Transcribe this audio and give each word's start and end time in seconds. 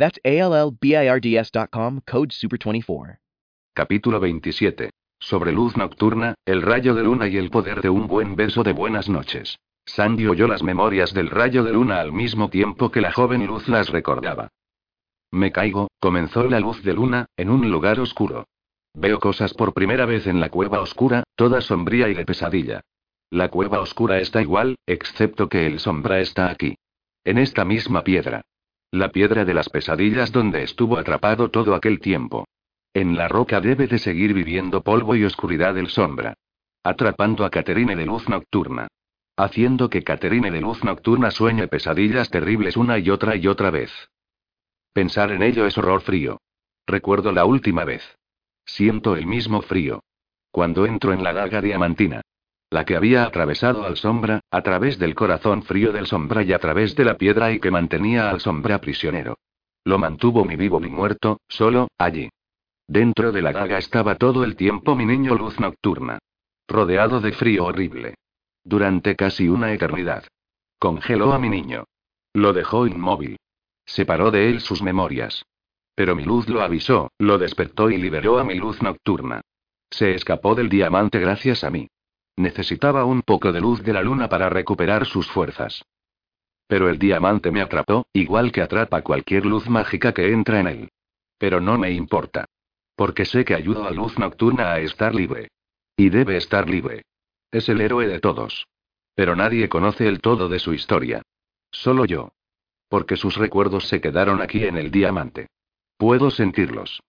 That's 0.00 0.18
ALLBIRDS.com, 0.24 2.00
code 2.06 2.30
SUPER24. 2.30 3.18
Capítulo 3.74 4.18
27. 4.18 4.88
Sobre 5.18 5.52
luz 5.52 5.76
nocturna, 5.76 6.36
el 6.46 6.62
rayo 6.62 6.94
de 6.94 7.02
luna 7.02 7.28
y 7.28 7.36
el 7.36 7.50
poder 7.50 7.82
de 7.82 7.90
un 7.90 8.06
buen 8.06 8.34
beso 8.34 8.62
de 8.62 8.72
buenas 8.72 9.10
noches. 9.10 9.58
Sandy 9.84 10.26
oyó 10.26 10.48
las 10.48 10.62
memorias 10.62 11.12
del 11.12 11.28
rayo 11.28 11.64
de 11.64 11.74
luna 11.74 12.00
al 12.00 12.12
mismo 12.12 12.48
tiempo 12.48 12.90
que 12.90 13.02
la 13.02 13.12
joven 13.12 13.46
luz 13.46 13.68
las 13.68 13.90
recordaba. 13.90 14.48
Me 15.32 15.52
caigo, 15.52 15.90
comenzó 16.00 16.44
la 16.44 16.60
luz 16.60 16.82
de 16.82 16.94
luna, 16.94 17.26
en 17.36 17.50
un 17.50 17.70
lugar 17.70 18.00
oscuro. 18.00 18.46
Veo 18.94 19.20
cosas 19.20 19.52
por 19.52 19.74
primera 19.74 20.06
vez 20.06 20.26
en 20.26 20.40
la 20.40 20.48
cueva 20.48 20.80
oscura, 20.80 21.24
toda 21.36 21.60
sombría 21.60 22.08
y 22.08 22.14
de 22.14 22.24
pesadilla. 22.24 22.80
La 23.28 23.50
cueva 23.50 23.80
oscura 23.80 24.18
está 24.18 24.40
igual, 24.40 24.76
excepto 24.86 25.50
que 25.50 25.66
el 25.66 25.78
sombra 25.78 26.20
está 26.20 26.48
aquí. 26.50 26.78
En 27.22 27.36
esta 27.36 27.66
misma 27.66 28.02
piedra. 28.02 28.40
La 28.92 29.10
piedra 29.10 29.44
de 29.44 29.54
las 29.54 29.68
pesadillas 29.68 30.32
donde 30.32 30.64
estuvo 30.64 30.98
atrapado 30.98 31.48
todo 31.48 31.76
aquel 31.76 32.00
tiempo. 32.00 32.48
En 32.92 33.16
la 33.16 33.28
roca 33.28 33.60
debe 33.60 33.86
de 33.86 33.98
seguir 33.98 34.34
viviendo 34.34 34.82
polvo 34.82 35.14
y 35.14 35.24
oscuridad 35.24 35.78
el 35.78 35.88
sombra. 35.88 36.34
Atrapando 36.82 37.44
a 37.44 37.50
Caterine 37.50 37.94
de 37.94 38.04
luz 38.04 38.28
nocturna. 38.28 38.88
Haciendo 39.36 39.88
que 39.88 40.02
Caterine 40.02 40.50
de 40.50 40.60
luz 40.60 40.82
nocturna 40.82 41.30
sueñe 41.30 41.68
pesadillas 41.68 42.30
terribles 42.30 42.76
una 42.76 42.98
y 42.98 43.10
otra 43.10 43.36
y 43.36 43.46
otra 43.46 43.70
vez. 43.70 43.92
Pensar 44.92 45.30
en 45.30 45.44
ello 45.44 45.66
es 45.66 45.78
horror 45.78 46.00
frío. 46.00 46.40
Recuerdo 46.84 47.30
la 47.30 47.44
última 47.44 47.84
vez. 47.84 48.02
Siento 48.64 49.14
el 49.14 49.24
mismo 49.24 49.62
frío. 49.62 50.02
Cuando 50.50 50.84
entro 50.84 51.12
en 51.12 51.22
la 51.22 51.32
daga 51.32 51.60
diamantina. 51.60 52.22
La 52.70 52.84
que 52.84 52.94
había 52.94 53.24
atravesado 53.24 53.84
al 53.84 53.96
sombra, 53.96 54.40
a 54.50 54.62
través 54.62 54.98
del 54.98 55.16
corazón 55.16 55.64
frío 55.64 55.92
del 55.92 56.06
sombra 56.06 56.44
y 56.44 56.52
a 56.52 56.60
través 56.60 56.94
de 56.94 57.04
la 57.04 57.16
piedra 57.16 57.50
y 57.50 57.58
que 57.58 57.72
mantenía 57.72 58.30
al 58.30 58.40
sombra 58.40 58.80
prisionero. 58.80 59.38
Lo 59.84 59.98
mantuvo 59.98 60.44
mi 60.44 60.54
vivo 60.54 60.78
ni 60.78 60.88
muerto, 60.88 61.40
solo, 61.48 61.88
allí. 61.98 62.30
Dentro 62.86 63.32
de 63.32 63.42
la 63.42 63.52
daga 63.52 63.78
estaba 63.78 64.14
todo 64.14 64.44
el 64.44 64.54
tiempo 64.54 64.94
mi 64.94 65.04
niño 65.04 65.34
luz 65.34 65.58
nocturna. 65.58 66.18
Rodeado 66.68 67.20
de 67.20 67.32
frío 67.32 67.64
horrible. 67.64 68.14
Durante 68.62 69.16
casi 69.16 69.48
una 69.48 69.72
eternidad. 69.72 70.24
Congeló 70.78 71.32
a 71.32 71.38
mi 71.38 71.48
niño. 71.48 71.84
Lo 72.32 72.52
dejó 72.52 72.86
inmóvil. 72.86 73.36
Separó 73.84 74.30
de 74.30 74.48
él 74.48 74.60
sus 74.60 74.80
memorias. 74.80 75.44
Pero 75.96 76.14
mi 76.14 76.24
luz 76.24 76.48
lo 76.48 76.62
avisó, 76.62 77.10
lo 77.18 77.38
despertó 77.38 77.90
y 77.90 77.96
liberó 77.96 78.38
a 78.38 78.44
mi 78.44 78.54
luz 78.54 78.80
nocturna. 78.80 79.40
Se 79.90 80.14
escapó 80.14 80.54
del 80.54 80.68
diamante 80.68 81.18
gracias 81.18 81.64
a 81.64 81.70
mí. 81.70 81.88
Necesitaba 82.40 83.04
un 83.04 83.20
poco 83.20 83.52
de 83.52 83.60
luz 83.60 83.82
de 83.82 83.92
la 83.92 84.00
luna 84.00 84.26
para 84.30 84.48
recuperar 84.48 85.04
sus 85.04 85.30
fuerzas. 85.30 85.84
Pero 86.66 86.88
el 86.88 86.98
diamante 86.98 87.50
me 87.50 87.60
atrapó, 87.60 88.06
igual 88.14 88.50
que 88.50 88.62
atrapa 88.62 89.02
cualquier 89.02 89.44
luz 89.44 89.68
mágica 89.68 90.14
que 90.14 90.32
entra 90.32 90.58
en 90.58 90.66
él. 90.66 90.88
Pero 91.36 91.60
no 91.60 91.76
me 91.76 91.90
importa. 91.90 92.46
Porque 92.96 93.26
sé 93.26 93.44
que 93.44 93.54
ayudo 93.54 93.86
a 93.86 93.90
luz 93.90 94.18
nocturna 94.18 94.72
a 94.72 94.80
estar 94.80 95.14
libre. 95.14 95.48
Y 95.98 96.08
debe 96.08 96.38
estar 96.38 96.66
libre. 96.70 97.02
Es 97.52 97.68
el 97.68 97.82
héroe 97.82 98.06
de 98.06 98.20
todos. 98.20 98.66
Pero 99.14 99.36
nadie 99.36 99.68
conoce 99.68 100.08
el 100.08 100.22
todo 100.22 100.48
de 100.48 100.60
su 100.60 100.72
historia. 100.72 101.20
Solo 101.70 102.06
yo. 102.06 102.32
Porque 102.88 103.18
sus 103.18 103.36
recuerdos 103.36 103.86
se 103.86 104.00
quedaron 104.00 104.40
aquí 104.40 104.64
en 104.64 104.78
el 104.78 104.90
diamante. 104.90 105.48
Puedo 105.98 106.30
sentirlos. 106.30 107.02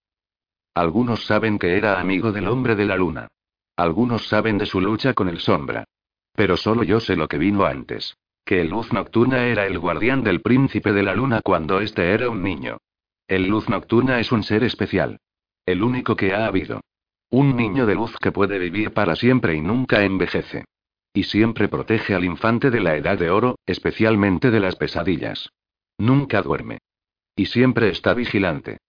Algunos 0.73 1.25
saben 1.25 1.57
que 1.57 1.77
era 1.77 2.01
amigo 2.01 2.33
del 2.33 2.49
hombre 2.49 2.75
de 2.75 2.85
la 2.85 2.97
luna. 2.97 3.29
Algunos 3.75 4.27
saben 4.27 4.57
de 4.57 4.65
su 4.65 4.81
lucha 4.81 5.13
con 5.13 5.29
el 5.29 5.39
sombra. 5.39 5.85
Pero 6.33 6.57
solo 6.57 6.83
yo 6.83 6.99
sé 6.99 7.15
lo 7.15 7.27
que 7.27 7.37
vino 7.37 7.65
antes. 7.65 8.15
Que 8.45 8.61
el 8.61 8.69
luz 8.69 8.91
nocturna 8.91 9.45
era 9.45 9.65
el 9.65 9.79
guardián 9.79 10.23
del 10.23 10.41
príncipe 10.41 10.93
de 10.93 11.03
la 11.03 11.15
luna 11.15 11.41
cuando 11.41 11.79
éste 11.79 12.11
era 12.11 12.29
un 12.29 12.41
niño. 12.41 12.77
El 13.27 13.47
luz 13.47 13.69
nocturna 13.69 14.19
es 14.19 14.31
un 14.31 14.43
ser 14.43 14.63
especial. 14.63 15.19
El 15.65 15.83
único 15.83 16.15
que 16.15 16.33
ha 16.33 16.45
habido. 16.45 16.81
Un 17.29 17.55
niño 17.55 17.85
de 17.85 17.95
luz 17.95 18.17
que 18.17 18.31
puede 18.31 18.59
vivir 18.59 18.91
para 18.91 19.15
siempre 19.15 19.55
y 19.55 19.61
nunca 19.61 20.03
envejece. 20.03 20.65
Y 21.13 21.23
siempre 21.23 21.67
protege 21.67 22.13
al 22.13 22.25
infante 22.25 22.71
de 22.71 22.79
la 22.79 22.95
edad 22.95 23.17
de 23.17 23.29
oro, 23.29 23.57
especialmente 23.65 24.49
de 24.49 24.59
las 24.59 24.75
pesadillas. 24.75 25.49
Nunca 25.97 26.41
duerme. 26.41 26.79
Y 27.35 27.45
siempre 27.45 27.89
está 27.89 28.13
vigilante. 28.13 28.79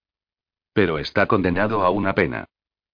Pero 0.72 0.98
está 0.98 1.26
condenado 1.26 1.82
a 1.82 1.91
una 1.91 2.15
pena. 2.15 2.47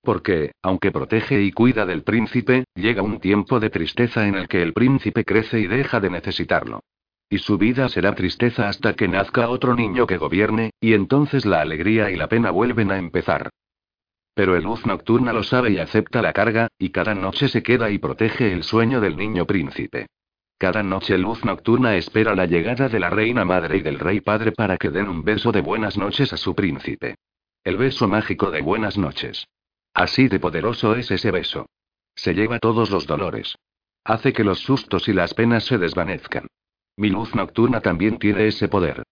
Porque, 0.02 0.52
aunque 0.62 0.92
protege 0.92 1.42
y 1.42 1.52
cuida 1.52 1.84
del 1.84 2.02
príncipe, 2.02 2.64
llega 2.74 3.02
un 3.02 3.20
tiempo 3.20 3.60
de 3.60 3.70
tristeza 3.70 4.26
en 4.26 4.36
el 4.36 4.48
que 4.48 4.62
el 4.62 4.72
príncipe 4.72 5.24
crece 5.24 5.60
y 5.60 5.66
deja 5.66 6.00
de 6.00 6.10
necesitarlo. 6.10 6.80
Y 7.30 7.38
su 7.38 7.58
vida 7.58 7.88
será 7.88 8.14
tristeza 8.14 8.68
hasta 8.68 8.94
que 8.94 9.08
nazca 9.08 9.50
otro 9.50 9.74
niño 9.74 10.06
que 10.06 10.16
gobierne, 10.16 10.70
y 10.80 10.94
entonces 10.94 11.44
la 11.44 11.60
alegría 11.60 12.10
y 12.10 12.16
la 12.16 12.28
pena 12.28 12.50
vuelven 12.50 12.90
a 12.90 12.98
empezar. 12.98 13.50
Pero 14.34 14.56
el 14.56 14.62
luz 14.62 14.86
nocturna 14.86 15.32
lo 15.32 15.42
sabe 15.42 15.72
y 15.72 15.78
acepta 15.78 16.22
la 16.22 16.32
carga, 16.32 16.68
y 16.78 16.90
cada 16.90 17.14
noche 17.14 17.48
se 17.48 17.62
queda 17.62 17.90
y 17.90 17.98
protege 17.98 18.52
el 18.52 18.62
sueño 18.62 19.00
del 19.00 19.16
niño 19.16 19.46
príncipe. 19.46 20.06
Cada 20.58 20.82
noche 20.82 21.18
luz 21.18 21.44
nocturna 21.44 21.96
espera 21.96 22.34
la 22.34 22.46
llegada 22.46 22.88
de 22.88 22.98
la 22.98 23.10
reina 23.10 23.44
madre 23.44 23.76
y 23.76 23.80
del 23.80 23.98
rey 23.98 24.20
padre 24.20 24.52
para 24.52 24.76
que 24.76 24.90
den 24.90 25.08
un 25.08 25.22
beso 25.22 25.52
de 25.52 25.60
buenas 25.60 25.98
noches 25.98 26.32
a 26.32 26.36
su 26.36 26.54
príncipe. 26.54 27.16
El 27.62 27.76
beso 27.76 28.08
mágico 28.08 28.50
de 28.50 28.62
buenas 28.62 28.96
noches. 28.96 29.46
Así 29.98 30.28
de 30.28 30.38
poderoso 30.38 30.94
es 30.94 31.10
ese 31.10 31.32
beso. 31.32 31.66
Se 32.14 32.32
lleva 32.32 32.60
todos 32.60 32.88
los 32.88 33.04
dolores. 33.08 33.58
Hace 34.04 34.32
que 34.32 34.44
los 34.44 34.60
sustos 34.60 35.08
y 35.08 35.12
las 35.12 35.34
penas 35.34 35.64
se 35.64 35.76
desvanezcan. 35.76 36.46
Mi 36.96 37.10
luz 37.10 37.34
nocturna 37.34 37.80
también 37.80 38.16
tiene 38.20 38.46
ese 38.46 38.68
poder. 38.68 39.02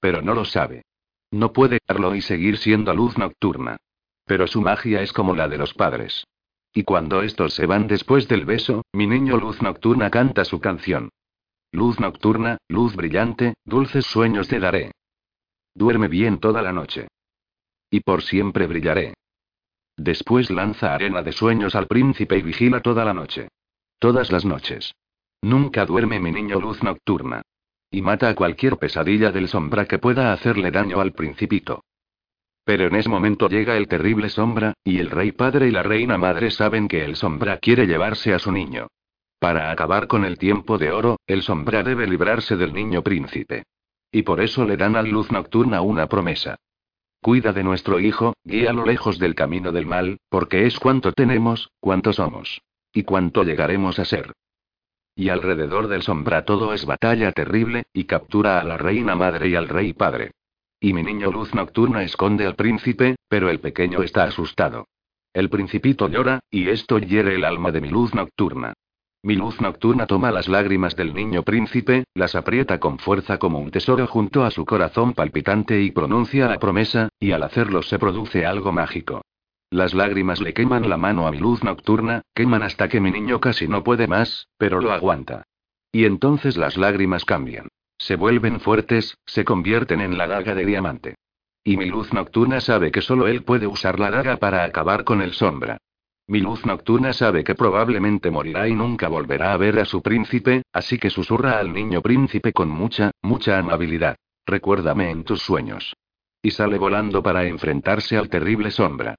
Pero 0.00 0.20
no 0.20 0.34
lo 0.34 0.44
sabe. 0.44 0.84
No 1.30 1.54
puede 1.54 1.78
darlo 1.88 2.14
y 2.14 2.20
seguir 2.20 2.58
siendo 2.58 2.92
luz 2.92 3.16
nocturna. 3.16 3.78
Pero 4.26 4.46
su 4.46 4.60
magia 4.60 5.00
es 5.00 5.14
como 5.14 5.34
la 5.34 5.48
de 5.48 5.56
los 5.56 5.72
padres. 5.72 6.26
Y 6.74 6.82
cuando 6.84 7.22
estos 7.22 7.54
se 7.54 7.64
van 7.64 7.86
después 7.86 8.28
del 8.28 8.44
beso, 8.44 8.82
mi 8.92 9.06
niño 9.06 9.38
luz 9.38 9.62
nocturna 9.62 10.10
canta 10.10 10.44
su 10.44 10.60
canción. 10.60 11.08
Luz 11.72 11.98
nocturna, 12.00 12.58
luz 12.68 12.94
brillante, 12.96 13.54
dulces 13.64 14.04
sueños 14.04 14.48
te 14.48 14.60
daré. 14.60 14.92
Duerme 15.74 16.08
bien 16.08 16.38
toda 16.38 16.60
la 16.60 16.72
noche. 16.74 17.08
Y 17.88 18.00
por 18.00 18.22
siempre 18.22 18.66
brillaré. 18.66 19.14
Después 19.96 20.50
lanza 20.50 20.94
arena 20.94 21.22
de 21.22 21.32
sueños 21.32 21.74
al 21.74 21.86
príncipe 21.86 22.38
y 22.38 22.42
vigila 22.42 22.80
toda 22.80 23.04
la 23.04 23.14
noche. 23.14 23.48
Todas 23.98 24.32
las 24.32 24.44
noches. 24.44 24.94
Nunca 25.42 25.86
duerme 25.86 26.18
mi 26.20 26.32
niño 26.32 26.60
luz 26.60 26.82
nocturna. 26.82 27.42
Y 27.90 28.02
mata 28.02 28.28
a 28.28 28.34
cualquier 28.34 28.76
pesadilla 28.76 29.30
del 29.30 29.48
sombra 29.48 29.86
que 29.86 29.98
pueda 29.98 30.32
hacerle 30.32 30.70
daño 30.70 31.00
al 31.00 31.12
principito. 31.12 31.84
Pero 32.64 32.86
en 32.86 32.96
ese 32.96 33.08
momento 33.08 33.48
llega 33.48 33.76
el 33.76 33.88
terrible 33.88 34.30
sombra, 34.30 34.72
y 34.82 34.98
el 34.98 35.10
rey 35.10 35.32
padre 35.32 35.68
y 35.68 35.70
la 35.70 35.82
reina 35.82 36.18
madre 36.18 36.50
saben 36.50 36.88
que 36.88 37.04
el 37.04 37.14
sombra 37.14 37.58
quiere 37.58 37.86
llevarse 37.86 38.32
a 38.32 38.38
su 38.38 38.50
niño. 38.50 38.88
Para 39.38 39.70
acabar 39.70 40.06
con 40.06 40.24
el 40.24 40.38
tiempo 40.38 40.78
de 40.78 40.90
oro, 40.90 41.18
el 41.26 41.42
sombra 41.42 41.82
debe 41.82 42.06
librarse 42.06 42.56
del 42.56 42.72
niño 42.72 43.02
príncipe. 43.02 43.64
Y 44.10 44.22
por 44.22 44.40
eso 44.40 44.64
le 44.64 44.76
dan 44.76 44.96
a 44.96 45.02
luz 45.02 45.30
nocturna 45.30 45.82
una 45.82 46.06
promesa. 46.06 46.56
Cuida 47.24 47.54
de 47.54 47.64
nuestro 47.64 48.00
hijo, 48.00 48.34
guíalo 48.44 48.84
lejos 48.84 49.18
del 49.18 49.34
camino 49.34 49.72
del 49.72 49.86
mal, 49.86 50.18
porque 50.28 50.66
es 50.66 50.78
cuanto 50.78 51.10
tenemos, 51.12 51.70
cuanto 51.80 52.12
somos. 52.12 52.60
Y 52.92 53.04
cuanto 53.04 53.44
llegaremos 53.44 53.98
a 53.98 54.04
ser. 54.04 54.34
Y 55.16 55.30
alrededor 55.30 55.88
del 55.88 56.02
sombra 56.02 56.44
todo 56.44 56.74
es 56.74 56.84
batalla 56.84 57.32
terrible, 57.32 57.84
y 57.94 58.04
captura 58.04 58.60
a 58.60 58.64
la 58.64 58.76
reina 58.76 59.14
madre 59.14 59.48
y 59.48 59.54
al 59.54 59.70
rey 59.70 59.94
padre. 59.94 60.32
Y 60.78 60.92
mi 60.92 61.02
niño 61.02 61.32
luz 61.32 61.54
nocturna 61.54 62.02
esconde 62.02 62.44
al 62.44 62.56
príncipe, 62.56 63.16
pero 63.26 63.48
el 63.48 63.58
pequeño 63.58 64.02
está 64.02 64.24
asustado. 64.24 64.88
El 65.32 65.48
principito 65.48 66.08
llora, 66.08 66.40
y 66.50 66.68
esto 66.68 66.98
hiere 66.98 67.36
el 67.36 67.44
alma 67.46 67.72
de 67.72 67.80
mi 67.80 67.88
luz 67.88 68.14
nocturna. 68.14 68.74
Mi 69.24 69.36
luz 69.36 69.58
nocturna 69.58 70.06
toma 70.06 70.30
las 70.30 70.48
lágrimas 70.48 70.96
del 70.96 71.14
niño 71.14 71.44
príncipe, 71.44 72.04
las 72.12 72.34
aprieta 72.34 72.78
con 72.78 72.98
fuerza 72.98 73.38
como 73.38 73.58
un 73.58 73.70
tesoro 73.70 74.06
junto 74.06 74.44
a 74.44 74.50
su 74.50 74.66
corazón 74.66 75.14
palpitante 75.14 75.80
y 75.80 75.92
pronuncia 75.92 76.46
la 76.46 76.58
promesa, 76.58 77.08
y 77.18 77.32
al 77.32 77.42
hacerlo 77.42 77.80
se 77.82 77.98
produce 77.98 78.44
algo 78.44 78.70
mágico. 78.70 79.22
Las 79.70 79.94
lágrimas 79.94 80.42
le 80.42 80.52
queman 80.52 80.90
la 80.90 80.98
mano 80.98 81.26
a 81.26 81.30
mi 81.30 81.38
luz 81.38 81.64
nocturna, 81.64 82.20
queman 82.34 82.62
hasta 82.62 82.90
que 82.90 83.00
mi 83.00 83.10
niño 83.10 83.40
casi 83.40 83.66
no 83.66 83.82
puede 83.82 84.06
más, 84.06 84.48
pero 84.58 84.82
lo 84.82 84.92
aguanta. 84.92 85.44
Y 85.90 86.04
entonces 86.04 86.58
las 86.58 86.76
lágrimas 86.76 87.24
cambian. 87.24 87.68
Se 87.96 88.16
vuelven 88.16 88.60
fuertes, 88.60 89.16
se 89.24 89.46
convierten 89.46 90.02
en 90.02 90.18
la 90.18 90.26
daga 90.26 90.54
de 90.54 90.66
diamante. 90.66 91.14
Y 91.64 91.78
mi 91.78 91.86
luz 91.86 92.12
nocturna 92.12 92.60
sabe 92.60 92.92
que 92.92 93.00
solo 93.00 93.26
él 93.26 93.42
puede 93.42 93.66
usar 93.66 93.98
la 93.98 94.10
daga 94.10 94.36
para 94.36 94.64
acabar 94.64 95.04
con 95.04 95.22
el 95.22 95.32
sombra. 95.32 95.78
Mi 96.26 96.40
luz 96.40 96.64
nocturna 96.64 97.12
sabe 97.12 97.44
que 97.44 97.54
probablemente 97.54 98.30
morirá 98.30 98.66
y 98.66 98.74
nunca 98.74 99.08
volverá 99.08 99.52
a 99.52 99.58
ver 99.58 99.78
a 99.78 99.84
su 99.84 100.00
príncipe, 100.00 100.62
así 100.72 100.98
que 100.98 101.10
susurra 101.10 101.58
al 101.58 101.72
niño 101.72 102.00
príncipe 102.00 102.52
con 102.52 102.70
mucha, 102.70 103.10
mucha 103.20 103.58
amabilidad. 103.58 104.16
Recuérdame 104.46 105.10
en 105.10 105.24
tus 105.24 105.42
sueños. 105.42 105.94
Y 106.42 106.50
sale 106.50 106.78
volando 106.78 107.22
para 107.22 107.44
enfrentarse 107.44 108.16
al 108.16 108.30
terrible 108.30 108.70
sombra. 108.70 109.16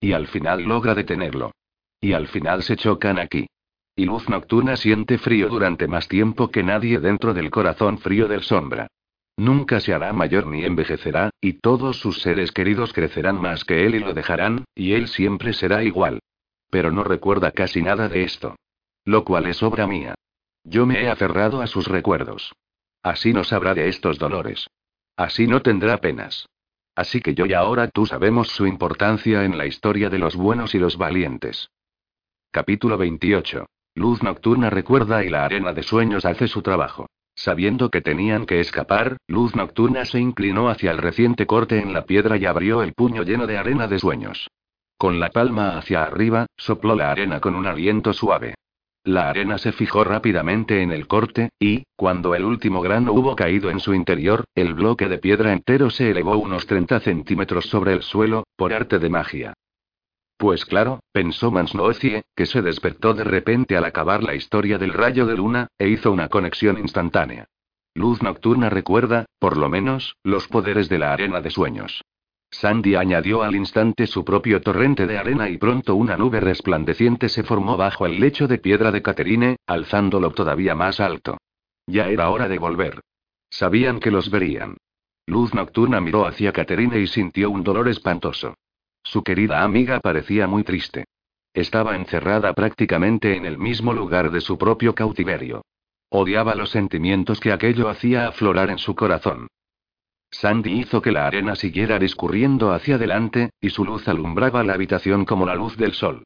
Y 0.00 0.12
al 0.12 0.26
final 0.26 0.62
logra 0.62 0.94
detenerlo. 0.94 1.52
Y 2.00 2.12
al 2.12 2.26
final 2.26 2.62
se 2.62 2.76
chocan 2.76 3.18
aquí. 3.18 3.46
Y 3.94 4.04
luz 4.04 4.28
nocturna 4.28 4.76
siente 4.76 5.18
frío 5.18 5.48
durante 5.48 5.86
más 5.86 6.08
tiempo 6.08 6.50
que 6.50 6.62
nadie 6.62 6.98
dentro 6.98 7.34
del 7.34 7.50
corazón 7.50 7.98
frío 7.98 8.26
del 8.26 8.42
sombra. 8.42 8.88
Nunca 9.36 9.80
se 9.80 9.92
hará 9.92 10.12
mayor 10.14 10.46
ni 10.46 10.64
envejecerá, 10.64 11.30
y 11.40 11.54
todos 11.54 11.98
sus 11.98 12.22
seres 12.22 12.52
queridos 12.52 12.92
crecerán 12.94 13.40
más 13.40 13.64
que 13.64 13.84
él 13.84 13.94
y 13.94 13.98
lo 13.98 14.14
dejarán, 14.14 14.64
y 14.74 14.92
él 14.94 15.08
siempre 15.08 15.52
será 15.52 15.84
igual. 15.84 16.20
Pero 16.70 16.90
no 16.90 17.04
recuerda 17.04 17.50
casi 17.52 17.82
nada 17.82 18.08
de 18.08 18.22
esto. 18.22 18.56
Lo 19.04 19.24
cual 19.24 19.46
es 19.46 19.62
obra 19.62 19.86
mía. 19.86 20.14
Yo 20.64 20.86
me 20.86 21.02
he 21.02 21.10
aferrado 21.10 21.60
a 21.60 21.66
sus 21.66 21.86
recuerdos. 21.86 22.54
Así 23.02 23.32
no 23.32 23.44
sabrá 23.44 23.74
de 23.74 23.88
estos 23.88 24.18
dolores. 24.18 24.66
Así 25.16 25.46
no 25.46 25.60
tendrá 25.62 25.98
penas. 25.98 26.48
Así 26.94 27.20
que 27.20 27.34
yo 27.34 27.44
y 27.44 27.52
ahora 27.52 27.88
tú 27.88 28.06
sabemos 28.06 28.48
su 28.48 28.66
importancia 28.66 29.44
en 29.44 29.58
la 29.58 29.66
historia 29.66 30.08
de 30.08 30.18
los 30.18 30.34
buenos 30.34 30.74
y 30.74 30.78
los 30.78 30.96
valientes. 30.96 31.68
Capítulo 32.50 32.96
28. 32.96 33.66
Luz 33.94 34.22
nocturna 34.22 34.70
recuerda 34.70 35.22
y 35.24 35.28
la 35.28 35.44
arena 35.44 35.74
de 35.74 35.82
sueños 35.82 36.24
hace 36.24 36.48
su 36.48 36.62
trabajo. 36.62 37.06
Sabiendo 37.36 37.90
que 37.90 38.00
tenían 38.00 38.46
que 38.46 38.60
escapar, 38.60 39.18
Luz 39.28 39.54
Nocturna 39.54 40.06
se 40.06 40.18
inclinó 40.18 40.70
hacia 40.70 40.90
el 40.90 40.98
reciente 40.98 41.46
corte 41.46 41.78
en 41.78 41.92
la 41.92 42.06
piedra 42.06 42.38
y 42.38 42.46
abrió 42.46 42.82
el 42.82 42.94
puño 42.94 43.22
lleno 43.22 43.46
de 43.46 43.58
arena 43.58 43.86
de 43.86 43.98
sueños. 43.98 44.48
Con 44.96 45.20
la 45.20 45.28
palma 45.28 45.76
hacia 45.76 46.02
arriba, 46.02 46.46
sopló 46.56 46.96
la 46.96 47.10
arena 47.10 47.38
con 47.38 47.54
un 47.54 47.66
aliento 47.66 48.14
suave. 48.14 48.54
La 49.04 49.28
arena 49.28 49.58
se 49.58 49.72
fijó 49.72 50.02
rápidamente 50.02 50.82
en 50.82 50.90
el 50.90 51.06
corte, 51.06 51.50
y, 51.60 51.84
cuando 51.94 52.34
el 52.34 52.44
último 52.44 52.80
grano 52.80 53.12
hubo 53.12 53.36
caído 53.36 53.70
en 53.70 53.80
su 53.80 53.94
interior, 53.94 54.44
el 54.54 54.72
bloque 54.72 55.08
de 55.08 55.18
piedra 55.18 55.52
entero 55.52 55.90
se 55.90 56.10
elevó 56.10 56.38
unos 56.38 56.66
30 56.66 57.00
centímetros 57.00 57.66
sobre 57.66 57.92
el 57.92 58.02
suelo, 58.02 58.44
por 58.56 58.72
arte 58.72 58.98
de 58.98 59.10
magia. 59.10 59.54
Pues 60.36 60.66
claro, 60.66 61.00
pensó 61.12 61.50
Mansnoecie, 61.50 62.24
que 62.34 62.46
se 62.46 62.60
despertó 62.60 63.14
de 63.14 63.24
repente 63.24 63.76
al 63.76 63.84
acabar 63.84 64.22
la 64.22 64.34
historia 64.34 64.76
del 64.76 64.92
rayo 64.92 65.26
de 65.26 65.36
luna, 65.36 65.68
e 65.78 65.88
hizo 65.88 66.12
una 66.12 66.28
conexión 66.28 66.78
instantánea. 66.78 67.46
Luz 67.94 68.22
nocturna 68.22 68.68
recuerda, 68.68 69.24
por 69.38 69.56
lo 69.56 69.70
menos, 69.70 70.16
los 70.22 70.46
poderes 70.48 70.90
de 70.90 70.98
la 70.98 71.14
arena 71.14 71.40
de 71.40 71.50
sueños. 71.50 72.02
Sandy 72.50 72.94
añadió 72.94 73.42
al 73.42 73.56
instante 73.56 74.06
su 74.06 74.24
propio 74.24 74.60
torrente 74.60 75.06
de 75.06 75.18
arena 75.18 75.48
y 75.48 75.56
pronto 75.56 75.94
una 75.94 76.16
nube 76.16 76.40
resplandeciente 76.40 77.30
se 77.30 77.42
formó 77.42 77.78
bajo 77.78 78.04
el 78.04 78.20
lecho 78.20 78.46
de 78.46 78.58
piedra 78.58 78.92
de 78.92 79.02
Caterine, 79.02 79.56
alzándolo 79.66 80.30
todavía 80.30 80.74
más 80.74 81.00
alto. 81.00 81.38
Ya 81.86 82.08
era 82.08 82.28
hora 82.28 82.48
de 82.48 82.58
volver. 82.58 83.00
Sabían 83.48 84.00
que 84.00 84.10
los 84.10 84.30
verían. 84.30 84.76
Luz 85.26 85.54
nocturna 85.54 86.00
miró 86.00 86.26
hacia 86.26 86.52
Caterine 86.52 87.00
y 87.00 87.06
sintió 87.06 87.50
un 87.50 87.64
dolor 87.64 87.88
espantoso. 87.88 88.54
Su 89.06 89.22
querida 89.22 89.62
amiga 89.62 90.00
parecía 90.00 90.48
muy 90.48 90.64
triste. 90.64 91.04
Estaba 91.54 91.94
encerrada 91.94 92.52
prácticamente 92.54 93.36
en 93.36 93.46
el 93.46 93.56
mismo 93.56 93.92
lugar 93.92 94.32
de 94.32 94.40
su 94.40 94.58
propio 94.58 94.96
cautiverio. 94.96 95.64
Odiaba 96.10 96.56
los 96.56 96.70
sentimientos 96.70 97.38
que 97.38 97.52
aquello 97.52 97.88
hacía 97.88 98.26
aflorar 98.26 98.68
en 98.68 98.78
su 98.78 98.96
corazón. 98.96 99.46
Sandy 100.32 100.80
hizo 100.80 101.02
que 101.02 101.12
la 101.12 101.28
arena 101.28 101.54
siguiera 101.54 102.00
discurriendo 102.00 102.72
hacia 102.72 102.96
adelante, 102.96 103.50
y 103.60 103.70
su 103.70 103.84
luz 103.84 104.08
alumbraba 104.08 104.64
la 104.64 104.74
habitación 104.74 105.24
como 105.24 105.46
la 105.46 105.54
luz 105.54 105.76
del 105.76 105.92
sol. 105.92 106.24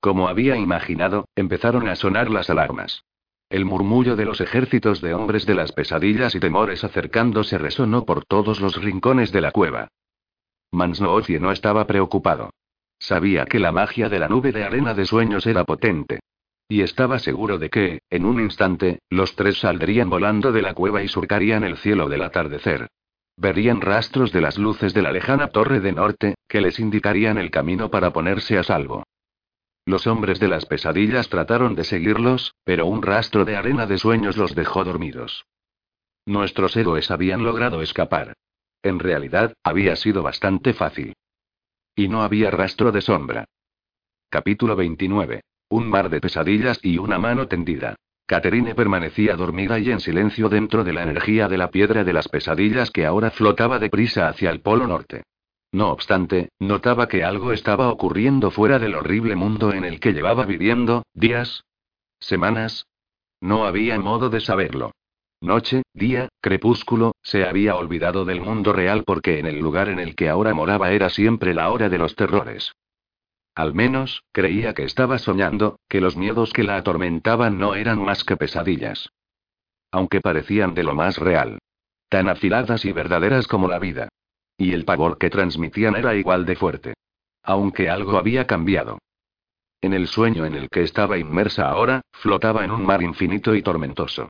Como 0.00 0.26
había 0.26 0.56
imaginado, 0.56 1.26
empezaron 1.36 1.86
a 1.86 1.96
sonar 1.96 2.30
las 2.30 2.48
alarmas. 2.48 3.04
El 3.50 3.66
murmullo 3.66 4.16
de 4.16 4.24
los 4.24 4.40
ejércitos 4.40 5.02
de 5.02 5.12
hombres 5.12 5.44
de 5.44 5.54
las 5.54 5.72
pesadillas 5.72 6.34
y 6.34 6.40
temores 6.40 6.82
acercándose 6.82 7.58
resonó 7.58 8.06
por 8.06 8.24
todos 8.24 8.62
los 8.62 8.82
rincones 8.82 9.32
de 9.32 9.42
la 9.42 9.52
cueva. 9.52 9.88
Mansnoocie 10.72 11.38
no 11.38 11.52
estaba 11.52 11.86
preocupado. 11.86 12.50
Sabía 12.98 13.46
que 13.46 13.58
la 13.58 13.72
magia 13.72 14.08
de 14.08 14.18
la 14.18 14.28
nube 14.28 14.52
de 14.52 14.64
arena 14.64 14.94
de 14.94 15.04
sueños 15.04 15.46
era 15.46 15.64
potente. 15.64 16.20
Y 16.68 16.80
estaba 16.80 17.18
seguro 17.18 17.58
de 17.58 17.68
que, 17.68 18.00
en 18.08 18.24
un 18.24 18.40
instante, 18.40 19.00
los 19.10 19.36
tres 19.36 19.58
saldrían 19.58 20.08
volando 20.08 20.52
de 20.52 20.62
la 20.62 20.72
cueva 20.72 21.02
y 21.02 21.08
surcarían 21.08 21.64
el 21.64 21.76
cielo 21.76 22.08
del 22.08 22.22
atardecer. 22.22 22.88
Verían 23.36 23.80
rastros 23.80 24.32
de 24.32 24.40
las 24.40 24.56
luces 24.58 24.94
de 24.94 25.02
la 25.02 25.12
lejana 25.12 25.48
torre 25.48 25.80
de 25.80 25.92
norte, 25.92 26.34
que 26.48 26.60
les 26.60 26.78
indicarían 26.78 27.38
el 27.38 27.50
camino 27.50 27.90
para 27.90 28.12
ponerse 28.12 28.56
a 28.56 28.62
salvo. 28.62 29.04
Los 29.84 30.06
hombres 30.06 30.38
de 30.38 30.48
las 30.48 30.64
pesadillas 30.64 31.28
trataron 31.28 31.74
de 31.74 31.84
seguirlos, 31.84 32.54
pero 32.64 32.86
un 32.86 33.02
rastro 33.02 33.44
de 33.44 33.56
arena 33.56 33.86
de 33.86 33.98
sueños 33.98 34.36
los 34.36 34.54
dejó 34.54 34.84
dormidos. 34.84 35.44
Nuestros 36.24 36.76
héroes 36.76 37.10
habían 37.10 37.42
logrado 37.42 37.82
escapar. 37.82 38.34
En 38.82 38.98
realidad, 38.98 39.54
había 39.62 39.96
sido 39.96 40.22
bastante 40.22 40.74
fácil. 40.74 41.14
Y 41.94 42.08
no 42.08 42.22
había 42.22 42.50
rastro 42.50 42.90
de 42.90 43.00
sombra. 43.00 43.44
Capítulo 44.28 44.74
29. 44.76 45.42
Un 45.68 45.88
mar 45.88 46.10
de 46.10 46.20
pesadillas 46.20 46.80
y 46.82 46.98
una 46.98 47.18
mano 47.18 47.48
tendida. 47.48 47.96
Caterine 48.26 48.74
permanecía 48.74 49.36
dormida 49.36 49.78
y 49.78 49.90
en 49.90 50.00
silencio 50.00 50.48
dentro 50.48 50.84
de 50.84 50.92
la 50.92 51.02
energía 51.02 51.48
de 51.48 51.58
la 51.58 51.70
piedra 51.70 52.02
de 52.02 52.12
las 52.12 52.28
pesadillas 52.28 52.90
que 52.90 53.04
ahora 53.04 53.30
flotaba 53.30 53.78
deprisa 53.78 54.28
hacia 54.28 54.50
el 54.50 54.60
polo 54.60 54.86
norte. 54.86 55.24
No 55.70 55.90
obstante, 55.90 56.50
notaba 56.58 57.08
que 57.08 57.24
algo 57.24 57.52
estaba 57.52 57.90
ocurriendo 57.90 58.50
fuera 58.50 58.78
del 58.78 58.94
horrible 58.94 59.36
mundo 59.36 59.72
en 59.72 59.84
el 59.84 60.00
que 60.00 60.12
llevaba 60.12 60.44
viviendo, 60.44 61.04
días, 61.14 61.64
semanas. 62.20 62.86
No 63.40 63.64
había 63.64 63.98
modo 63.98 64.30
de 64.30 64.40
saberlo. 64.40 64.92
Noche, 65.42 65.82
día, 65.92 66.28
crepúsculo, 66.40 67.16
se 67.20 67.44
había 67.44 67.74
olvidado 67.74 68.24
del 68.24 68.40
mundo 68.40 68.72
real 68.72 69.02
porque 69.04 69.40
en 69.40 69.46
el 69.46 69.58
lugar 69.58 69.88
en 69.88 69.98
el 69.98 70.14
que 70.14 70.28
ahora 70.28 70.54
moraba 70.54 70.92
era 70.92 71.10
siempre 71.10 71.52
la 71.52 71.72
hora 71.72 71.88
de 71.88 71.98
los 71.98 72.14
terrores. 72.14 72.70
Al 73.56 73.74
menos, 73.74 74.22
creía 74.30 74.72
que 74.72 74.84
estaba 74.84 75.18
soñando, 75.18 75.80
que 75.88 76.00
los 76.00 76.16
miedos 76.16 76.52
que 76.52 76.62
la 76.62 76.76
atormentaban 76.76 77.58
no 77.58 77.74
eran 77.74 78.00
más 78.04 78.22
que 78.22 78.36
pesadillas. 78.36 79.10
Aunque 79.90 80.20
parecían 80.20 80.74
de 80.74 80.84
lo 80.84 80.94
más 80.94 81.18
real. 81.18 81.58
Tan 82.08 82.28
afiladas 82.28 82.84
y 82.84 82.92
verdaderas 82.92 83.48
como 83.48 83.66
la 83.66 83.80
vida. 83.80 84.10
Y 84.56 84.72
el 84.74 84.84
pavor 84.84 85.18
que 85.18 85.28
transmitían 85.28 85.96
era 85.96 86.14
igual 86.14 86.46
de 86.46 86.54
fuerte. 86.54 86.94
Aunque 87.42 87.90
algo 87.90 88.16
había 88.16 88.46
cambiado. 88.46 88.98
En 89.80 89.92
el 89.92 90.06
sueño 90.06 90.46
en 90.46 90.54
el 90.54 90.68
que 90.68 90.84
estaba 90.84 91.18
inmersa 91.18 91.68
ahora, 91.68 92.02
flotaba 92.12 92.64
en 92.64 92.70
un 92.70 92.86
mar 92.86 93.02
infinito 93.02 93.56
y 93.56 93.62
tormentoso. 93.62 94.28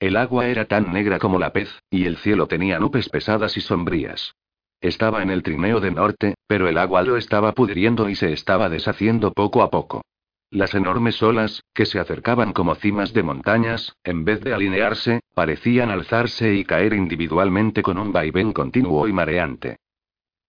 El 0.00 0.16
agua 0.16 0.48
era 0.48 0.66
tan 0.66 0.92
negra 0.92 1.18
como 1.18 1.38
la 1.38 1.52
pez, 1.52 1.70
y 1.90 2.06
el 2.06 2.16
cielo 2.16 2.46
tenía 2.46 2.78
nubes 2.78 3.08
pesadas 3.08 3.56
y 3.56 3.60
sombrías. 3.60 4.34
Estaba 4.80 5.22
en 5.22 5.30
el 5.30 5.42
trineo 5.42 5.80
de 5.80 5.90
norte, 5.90 6.34
pero 6.46 6.68
el 6.68 6.76
agua 6.76 7.02
lo 7.02 7.16
estaba 7.16 7.52
pudriendo 7.52 8.08
y 8.08 8.14
se 8.14 8.32
estaba 8.32 8.68
deshaciendo 8.68 9.32
poco 9.32 9.62
a 9.62 9.70
poco. 9.70 10.02
Las 10.50 10.74
enormes 10.74 11.22
olas, 11.22 11.62
que 11.72 11.86
se 11.86 11.98
acercaban 11.98 12.52
como 12.52 12.74
cimas 12.74 13.12
de 13.12 13.22
montañas, 13.22 13.96
en 14.04 14.24
vez 14.24 14.40
de 14.42 14.54
alinearse, 14.54 15.20
parecían 15.34 15.90
alzarse 15.90 16.54
y 16.54 16.64
caer 16.64 16.92
individualmente 16.92 17.82
con 17.82 17.98
un 17.98 18.12
vaivén 18.12 18.52
continuo 18.52 19.08
y 19.08 19.12
mareante. 19.12 19.78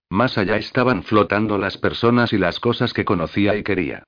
Más 0.09 0.37
allá 0.37 0.57
estaban 0.57 1.03
flotando 1.03 1.57
las 1.57 1.77
personas 1.77 2.33
y 2.33 2.37
las 2.37 2.59
cosas 2.59 2.93
que 2.93 3.05
conocía 3.05 3.55
y 3.55 3.63
quería. 3.63 4.03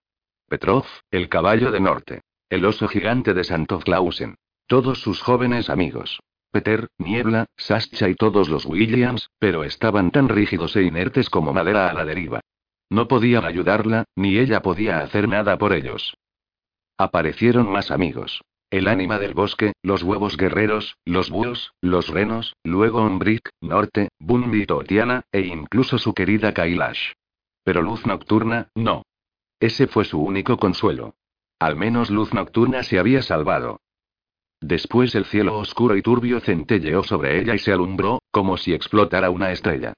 Petrov, 0.47 0.85
el 1.09 1.29
caballo 1.29 1.71
de 1.71 1.79
norte. 1.79 2.21
El 2.49 2.65
oso 2.65 2.87
gigante 2.87 3.33
de 3.33 3.43
Santo 3.43 3.79
Clausen. 3.79 4.35
Todos 4.67 4.99
sus 4.99 5.21
jóvenes 5.21 5.69
amigos. 5.69 6.19
Peter, 6.51 6.89
Niebla, 6.97 7.45
Sascha 7.55 8.09
y 8.09 8.15
todos 8.15 8.49
los 8.49 8.65
Williams, 8.65 9.29
pero 9.39 9.63
estaban 9.63 10.11
tan 10.11 10.27
rígidos 10.27 10.75
e 10.75 10.83
inertes 10.83 11.29
como 11.29 11.53
madera 11.53 11.89
a 11.89 11.93
la 11.93 12.03
deriva. 12.03 12.41
No 12.89 13.07
podían 13.07 13.45
ayudarla, 13.45 14.03
ni 14.17 14.37
ella 14.37 14.61
podía 14.61 14.99
hacer 14.99 15.29
nada 15.29 15.57
por 15.57 15.71
ellos. 15.71 16.17
Aparecieron 16.97 17.71
más 17.71 17.91
amigos. 17.91 18.41
El 18.69 18.89
ánima 18.89 19.19
del 19.19 19.33
bosque, 19.33 19.71
los 19.81 20.03
huevos 20.03 20.35
guerreros, 20.35 20.97
los 21.05 21.29
búhos, 21.29 21.73
los 21.79 22.09
renos, 22.09 22.57
luego 22.65 23.01
Umbrick, 23.01 23.49
Norte, 23.61 24.09
Bumbi 24.19 24.65
Totiana, 24.65 25.23
e 25.31 25.41
incluso 25.41 25.97
su 25.97 26.13
querida 26.13 26.53
Kailash. 26.53 27.13
Pero 27.63 27.81
Luz 27.81 28.05
Nocturna, 28.05 28.67
no. 28.75 29.03
Ese 29.61 29.87
fue 29.87 30.03
su 30.03 30.21
único 30.21 30.57
consuelo. 30.57 31.15
Al 31.57 31.77
menos 31.77 32.09
Luz 32.09 32.33
Nocturna 32.33 32.83
se 32.83 32.99
había 32.99 33.21
salvado. 33.21 33.79
Después 34.59 35.13
el 35.15 35.25
cielo 35.25 35.57
oscuro 35.57 35.95
y 35.95 36.01
turbio 36.01 36.39
centelleó 36.39 37.03
sobre 37.03 37.39
ella 37.39 37.53
y 37.53 37.59
se 37.59 37.71
alumbró, 37.71 38.21
como 38.31 38.57
si 38.57 38.73
explotara 38.73 39.29
una 39.29 39.51
estrella. 39.51 39.93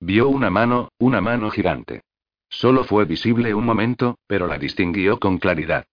Vio 0.00 0.28
una 0.28 0.50
mano, 0.50 0.88
una 0.98 1.20
mano 1.20 1.50
gigante. 1.50 2.02
Solo 2.48 2.84
fue 2.84 3.04
visible 3.04 3.54
un 3.54 3.64
momento, 3.64 4.18
pero 4.26 4.46
la 4.46 4.58
distinguió 4.58 5.18
con 5.18 5.38
claridad. 5.38 5.86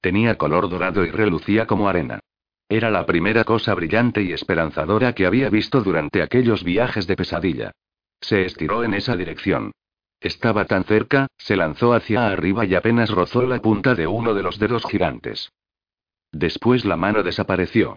Tenía 0.00 0.36
color 0.36 0.68
dorado 0.68 1.04
y 1.04 1.10
relucía 1.10 1.66
como 1.66 1.88
arena. 1.88 2.20
Era 2.68 2.90
la 2.90 3.06
primera 3.06 3.44
cosa 3.44 3.74
brillante 3.74 4.22
y 4.22 4.32
esperanzadora 4.32 5.12
que 5.12 5.26
había 5.26 5.48
visto 5.48 5.82
durante 5.82 6.22
aquellos 6.22 6.64
viajes 6.64 7.06
de 7.06 7.14
pesadilla. 7.14 7.72
Se 8.20 8.44
estiró 8.44 8.82
en 8.82 8.94
esa 8.94 9.14
dirección. 9.16 9.70
Estaba 10.20 10.64
tan 10.64 10.84
cerca, 10.84 11.28
se 11.36 11.56
lanzó 11.56 11.92
hacia 11.92 12.26
arriba 12.26 12.64
y 12.64 12.74
apenas 12.74 13.10
rozó 13.10 13.42
la 13.42 13.60
punta 13.60 13.94
de 13.94 14.08
uno 14.08 14.34
de 14.34 14.42
los 14.42 14.58
dedos 14.58 14.84
gigantes. 14.84 15.52
Después 16.32 16.84
la 16.84 16.96
mano 16.96 17.22
desapareció. 17.22 17.96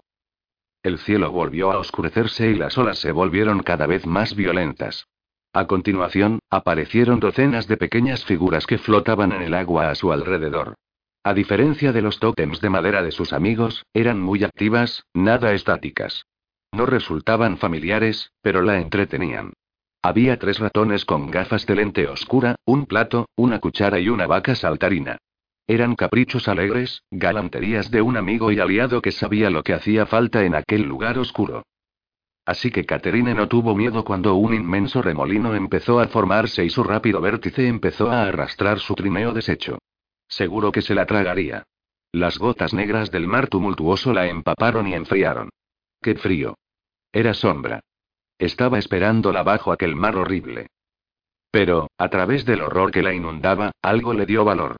El 0.82 0.98
cielo 0.98 1.30
volvió 1.30 1.72
a 1.72 1.78
oscurecerse 1.78 2.50
y 2.50 2.54
las 2.54 2.78
olas 2.78 2.98
se 2.98 3.12
volvieron 3.12 3.60
cada 3.60 3.86
vez 3.86 4.06
más 4.06 4.34
violentas. 4.34 5.06
A 5.52 5.66
continuación, 5.66 6.38
aparecieron 6.48 7.20
docenas 7.20 7.66
de 7.66 7.76
pequeñas 7.76 8.24
figuras 8.24 8.66
que 8.66 8.78
flotaban 8.78 9.32
en 9.32 9.42
el 9.42 9.54
agua 9.54 9.90
a 9.90 9.94
su 9.94 10.12
alrededor. 10.12 10.76
A 11.22 11.34
diferencia 11.34 11.92
de 11.92 12.00
los 12.00 12.18
tótems 12.18 12.60
de 12.60 12.70
madera 12.70 13.02
de 13.02 13.10
sus 13.10 13.32
amigos, 13.32 13.84
eran 13.92 14.20
muy 14.20 14.42
activas, 14.42 15.04
nada 15.12 15.52
estáticas. 15.52 16.24
No 16.72 16.86
resultaban 16.86 17.58
familiares, 17.58 18.32
pero 18.40 18.62
la 18.62 18.78
entretenían. 18.78 19.52
Había 20.02 20.38
tres 20.38 20.60
ratones 20.60 21.04
con 21.04 21.30
gafas 21.30 21.66
de 21.66 21.74
lente 21.74 22.08
oscura, 22.08 22.56
un 22.64 22.86
plato, 22.86 23.28
una 23.36 23.58
cuchara 23.58 23.98
y 23.98 24.08
una 24.08 24.26
vaca 24.26 24.54
saltarina. 24.54 25.18
Eran 25.66 25.94
caprichos 25.94 26.48
alegres, 26.48 27.02
galanterías 27.10 27.90
de 27.90 28.02
un 28.02 28.16
amigo 28.16 28.50
y 28.50 28.58
aliado 28.58 29.00
que 29.00 29.12
sabía 29.12 29.50
lo 29.50 29.62
que 29.62 29.74
hacía 29.74 30.06
falta 30.06 30.44
en 30.44 30.54
aquel 30.54 30.82
lugar 30.82 31.18
oscuro. 31.18 31.64
Así 32.44 32.70
que 32.70 32.84
Caterine 32.84 33.34
no 33.34 33.48
tuvo 33.48 33.76
miedo 33.76 34.04
cuando 34.04 34.34
un 34.34 34.54
inmenso 34.54 35.02
remolino 35.02 35.54
empezó 35.54 36.00
a 36.00 36.08
formarse 36.08 36.64
y 36.64 36.70
su 36.70 36.82
rápido 36.82 37.20
vértice 37.20 37.68
empezó 37.68 38.10
a 38.10 38.22
arrastrar 38.24 38.80
su 38.80 38.94
trineo 38.94 39.32
deshecho. 39.32 39.78
Seguro 40.26 40.72
que 40.72 40.82
se 40.82 40.94
la 40.94 41.06
tragaría. 41.06 41.64
Las 42.12 42.38
gotas 42.38 42.74
negras 42.74 43.10
del 43.10 43.28
mar 43.28 43.46
tumultuoso 43.46 44.12
la 44.12 44.26
empaparon 44.26 44.88
y 44.88 44.94
enfriaron. 44.94 45.50
¡Qué 46.02 46.16
frío! 46.16 46.56
Era 47.12 47.34
sombra. 47.34 47.80
Estaba 48.38 48.78
esperándola 48.78 49.42
bajo 49.42 49.70
aquel 49.70 49.94
mar 49.94 50.16
horrible. 50.16 50.68
Pero, 51.52 51.88
a 51.98 52.08
través 52.08 52.44
del 52.44 52.62
horror 52.62 52.90
que 52.90 53.02
la 53.02 53.12
inundaba, 53.12 53.72
algo 53.82 54.14
le 54.14 54.26
dio 54.26 54.44
valor. 54.44 54.76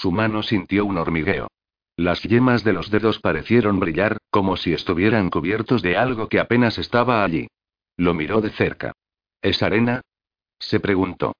Su 0.00 0.12
mano 0.12 0.42
sintió 0.42 0.84
un 0.84 0.98
hormigueo. 0.98 1.48
Las 1.96 2.22
yemas 2.22 2.62
de 2.64 2.74
los 2.74 2.90
dedos 2.90 3.18
parecieron 3.18 3.80
brillar, 3.80 4.18
como 4.30 4.58
si 4.58 4.74
estuvieran 4.74 5.30
cubiertos 5.30 5.80
de 5.80 5.96
algo 5.96 6.28
que 6.28 6.38
apenas 6.38 6.76
estaba 6.76 7.24
allí. 7.24 7.48
Lo 7.96 8.12
miró 8.12 8.42
de 8.42 8.50
cerca. 8.50 8.92
¿Es 9.40 9.62
arena? 9.62 10.02
se 10.58 10.80
preguntó. 10.80 11.32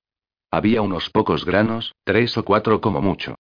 Había 0.51 0.81
unos 0.81 1.11
pocos 1.11 1.45
granos, 1.45 1.95
tres 2.05 2.39
o 2.39 2.47
cuatro 2.47 2.81
como 2.81 3.03
mucho. 3.03 3.35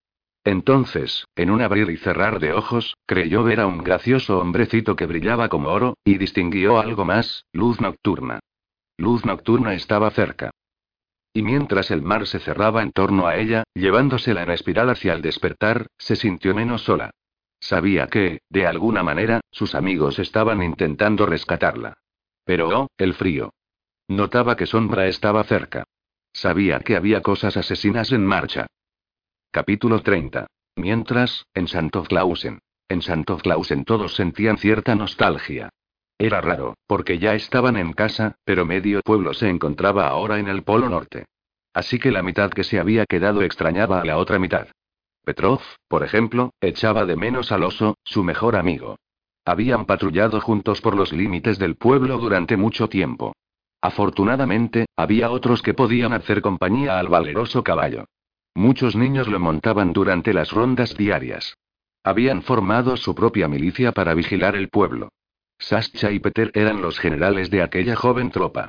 Entonces, 0.44 1.24
en 1.34 1.50
un 1.50 1.62
abrir 1.62 1.88
y 1.88 1.96
cerrar 1.96 2.38
de 2.38 2.52
ojos, 2.52 2.94
creyó 3.06 3.42
ver 3.42 3.60
a 3.60 3.66
un 3.66 3.78
gracioso 3.78 4.38
hombrecito 4.38 4.96
que 4.96 5.06
brillaba 5.06 5.48
como 5.48 5.70
oro, 5.70 5.96
y 6.04 6.18
distinguió 6.18 6.78
algo 6.78 7.06
más, 7.06 7.46
luz 7.52 7.80
nocturna. 7.80 8.40
Luz 8.98 9.24
nocturna 9.24 9.72
estaba 9.72 10.10
cerca. 10.10 10.50
Y 11.36 11.42
mientras 11.42 11.90
el 11.90 12.00
mar 12.00 12.26
se 12.26 12.38
cerraba 12.38 12.82
en 12.82 12.92
torno 12.92 13.26
a 13.26 13.36
ella, 13.36 13.64
llevándosela 13.74 14.42
en 14.42 14.52
espiral 14.52 14.88
hacia 14.88 15.12
el 15.12 15.20
despertar, 15.20 15.88
se 15.98 16.16
sintió 16.16 16.54
menos 16.54 16.84
sola. 16.84 17.10
Sabía 17.60 18.06
que, 18.06 18.38
de 18.48 18.66
alguna 18.66 19.02
manera, 19.02 19.42
sus 19.50 19.74
amigos 19.74 20.18
estaban 20.18 20.62
intentando 20.62 21.26
rescatarla. 21.26 21.98
Pero 22.46 22.68
oh, 22.68 22.86
el 22.96 23.12
frío. 23.12 23.52
Notaba 24.08 24.56
que 24.56 24.64
Sombra 24.64 25.08
estaba 25.08 25.44
cerca. 25.44 25.84
Sabía 26.32 26.80
que 26.80 26.96
había 26.96 27.20
cosas 27.20 27.58
asesinas 27.58 28.12
en 28.12 28.24
marcha. 28.24 28.66
Capítulo 29.50 30.00
30. 30.00 30.46
Mientras, 30.76 31.44
en 31.52 31.68
Santo 31.68 32.02
Clausen. 32.04 32.60
En 32.88 33.02
Santo 33.02 33.36
Clausen 33.36 33.84
todos 33.84 34.14
sentían 34.14 34.56
cierta 34.56 34.94
nostalgia. 34.94 35.68
Era 36.18 36.40
raro, 36.40 36.74
porque 36.86 37.18
ya 37.18 37.34
estaban 37.34 37.76
en 37.76 37.92
casa, 37.92 38.36
pero 38.44 38.64
medio 38.64 39.00
pueblo 39.02 39.34
se 39.34 39.50
encontraba 39.50 40.08
ahora 40.08 40.38
en 40.38 40.48
el 40.48 40.62
Polo 40.62 40.88
Norte. 40.88 41.26
Así 41.74 41.98
que 41.98 42.10
la 42.10 42.22
mitad 42.22 42.50
que 42.50 42.64
se 42.64 42.78
había 42.78 43.04
quedado 43.04 43.42
extrañaba 43.42 44.00
a 44.00 44.04
la 44.04 44.16
otra 44.16 44.38
mitad. 44.38 44.68
Petrov, 45.24 45.60
por 45.88 46.04
ejemplo, 46.04 46.54
echaba 46.60 47.04
de 47.04 47.16
menos 47.16 47.52
al 47.52 47.64
oso, 47.64 47.98
su 48.02 48.24
mejor 48.24 48.56
amigo. 48.56 48.96
Habían 49.44 49.84
patrullado 49.84 50.40
juntos 50.40 50.80
por 50.80 50.96
los 50.96 51.12
límites 51.12 51.58
del 51.58 51.76
pueblo 51.76 52.16
durante 52.18 52.56
mucho 52.56 52.88
tiempo. 52.88 53.34
Afortunadamente, 53.82 54.86
había 54.96 55.30
otros 55.30 55.62
que 55.62 55.74
podían 55.74 56.12
hacer 56.12 56.40
compañía 56.40 56.98
al 56.98 57.08
valeroso 57.08 57.62
caballo. 57.62 58.06
Muchos 58.54 58.96
niños 58.96 59.28
lo 59.28 59.38
montaban 59.38 59.92
durante 59.92 60.32
las 60.32 60.50
rondas 60.50 60.96
diarias. 60.96 61.58
Habían 62.02 62.42
formado 62.42 62.96
su 62.96 63.14
propia 63.14 63.48
milicia 63.48 63.92
para 63.92 64.14
vigilar 64.14 64.56
el 64.56 64.70
pueblo. 64.70 65.10
Sascha 65.58 66.10
y 66.10 66.18
Peter 66.18 66.50
eran 66.54 66.82
los 66.82 66.98
generales 66.98 67.50
de 67.50 67.62
aquella 67.62 67.96
joven 67.96 68.30
tropa. 68.30 68.68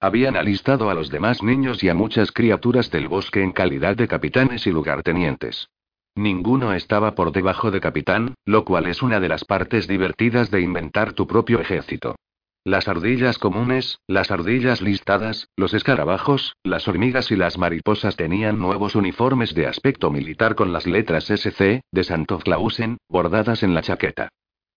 Habían 0.00 0.36
alistado 0.36 0.90
a 0.90 0.94
los 0.94 1.10
demás 1.10 1.42
niños 1.42 1.82
y 1.82 1.88
a 1.88 1.94
muchas 1.94 2.30
criaturas 2.32 2.90
del 2.90 3.08
bosque 3.08 3.42
en 3.42 3.52
calidad 3.52 3.96
de 3.96 4.06
capitanes 4.06 4.66
y 4.66 4.70
lugartenientes. 4.70 5.68
Ninguno 6.14 6.72
estaba 6.72 7.14
por 7.14 7.32
debajo 7.32 7.70
de 7.70 7.80
capitán, 7.80 8.34
lo 8.44 8.64
cual 8.64 8.86
es 8.86 9.02
una 9.02 9.20
de 9.20 9.28
las 9.28 9.44
partes 9.44 9.86
divertidas 9.86 10.50
de 10.50 10.60
inventar 10.60 11.12
tu 11.12 11.26
propio 11.26 11.60
ejército. 11.60 12.16
Las 12.64 12.88
ardillas 12.88 13.38
comunes, 13.38 13.98
las 14.06 14.30
ardillas 14.30 14.82
listadas, 14.82 15.48
los 15.56 15.74
escarabajos, 15.74 16.54
las 16.62 16.86
hormigas 16.86 17.30
y 17.30 17.36
las 17.36 17.56
mariposas 17.56 18.16
tenían 18.16 18.58
nuevos 18.58 18.94
uniformes 18.94 19.54
de 19.54 19.66
aspecto 19.66 20.10
militar 20.10 20.54
con 20.54 20.72
las 20.72 20.86
letras 20.86 21.30
SC, 21.30 21.82
de 21.92 22.04
Santo 22.04 22.38
Clausen, 22.38 22.98
bordadas 23.08 23.62
en 23.62 23.74
la 23.74 23.82
chaqueta. 23.82 24.28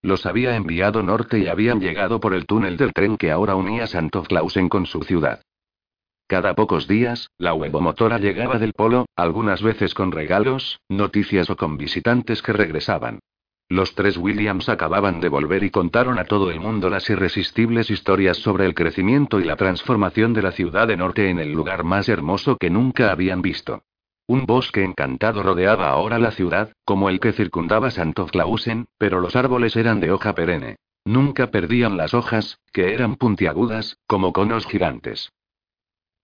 Los 0.02 0.26
había 0.26 0.56
enviado 0.56 1.02
norte 1.02 1.38
y 1.38 1.46
habían 1.46 1.80
llegado 1.80 2.18
por 2.18 2.34
el 2.34 2.44
túnel 2.44 2.76
del 2.76 2.92
tren 2.92 3.16
que 3.16 3.30
ahora 3.30 3.54
unía 3.54 3.86
Santo 3.86 4.24
Clausen 4.24 4.68
con 4.68 4.84
su 4.84 5.02
ciudad. 5.04 5.42
Cada 6.26 6.54
pocos 6.54 6.88
días, 6.88 7.28
la 7.38 7.54
huevomotora 7.54 8.18
llegaba 8.18 8.58
del 8.58 8.72
polo, 8.72 9.06
algunas 9.16 9.62
veces 9.62 9.94
con 9.94 10.10
regalos, 10.10 10.80
noticias 10.88 11.50
o 11.50 11.56
con 11.56 11.76
visitantes 11.76 12.42
que 12.42 12.52
regresaban. 12.52 13.20
Los 13.68 13.94
tres 13.94 14.16
Williams 14.16 14.68
acababan 14.68 15.20
de 15.20 15.28
volver 15.28 15.62
y 15.62 15.70
contaron 15.70 16.18
a 16.18 16.24
todo 16.24 16.50
el 16.50 16.58
mundo 16.58 16.90
las 16.90 17.08
irresistibles 17.08 17.90
historias 17.90 18.38
sobre 18.38 18.66
el 18.66 18.74
crecimiento 18.74 19.40
y 19.40 19.44
la 19.44 19.56
transformación 19.56 20.32
de 20.32 20.42
la 20.42 20.52
ciudad 20.52 20.88
de 20.88 20.96
norte 20.96 21.30
en 21.30 21.38
el 21.38 21.52
lugar 21.52 21.84
más 21.84 22.08
hermoso 22.08 22.56
que 22.56 22.70
nunca 22.70 23.12
habían 23.12 23.40
visto. 23.40 23.82
Un 24.26 24.46
bosque 24.46 24.84
encantado 24.84 25.42
rodeaba 25.42 25.88
ahora 25.88 26.18
la 26.18 26.30
ciudad, 26.30 26.72
como 26.84 27.08
el 27.08 27.20
que 27.20 27.32
circundaba 27.32 27.90
Santo 27.90 28.26
Clausen, 28.26 28.86
pero 28.98 29.20
los 29.20 29.36
árboles 29.36 29.76
eran 29.76 30.00
de 30.00 30.12
hoja 30.12 30.34
perenne. 30.34 30.76
Nunca 31.04 31.50
perdían 31.50 31.96
las 31.96 32.14
hojas, 32.14 32.58
que 32.72 32.94
eran 32.94 33.16
puntiagudas, 33.16 33.98
como 34.06 34.32
conos 34.32 34.66
gigantes. 34.66 35.32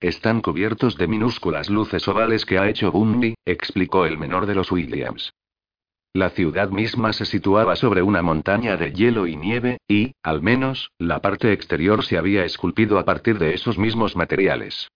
Están 0.00 0.40
cubiertos 0.40 0.96
de 0.96 1.08
minúsculas 1.08 1.68
luces 1.68 2.06
ovales 2.06 2.46
que 2.46 2.58
ha 2.58 2.68
hecho 2.68 2.92
Bundy, 2.92 3.34
explicó 3.44 4.06
el 4.06 4.16
menor 4.16 4.46
de 4.46 4.54
los 4.54 4.70
Williams. 4.70 5.32
La 6.12 6.30
ciudad 6.30 6.70
misma 6.70 7.12
se 7.12 7.24
situaba 7.24 7.74
sobre 7.74 8.02
una 8.02 8.22
montaña 8.22 8.76
de 8.76 8.92
hielo 8.92 9.26
y 9.26 9.36
nieve, 9.36 9.78
y, 9.88 10.12
al 10.22 10.40
menos, 10.40 10.92
la 10.98 11.20
parte 11.20 11.52
exterior 11.52 12.04
se 12.04 12.16
había 12.16 12.44
esculpido 12.44 12.98
a 12.98 13.04
partir 13.04 13.38
de 13.38 13.54
esos 13.54 13.76
mismos 13.76 14.14
materiales. 14.14 14.88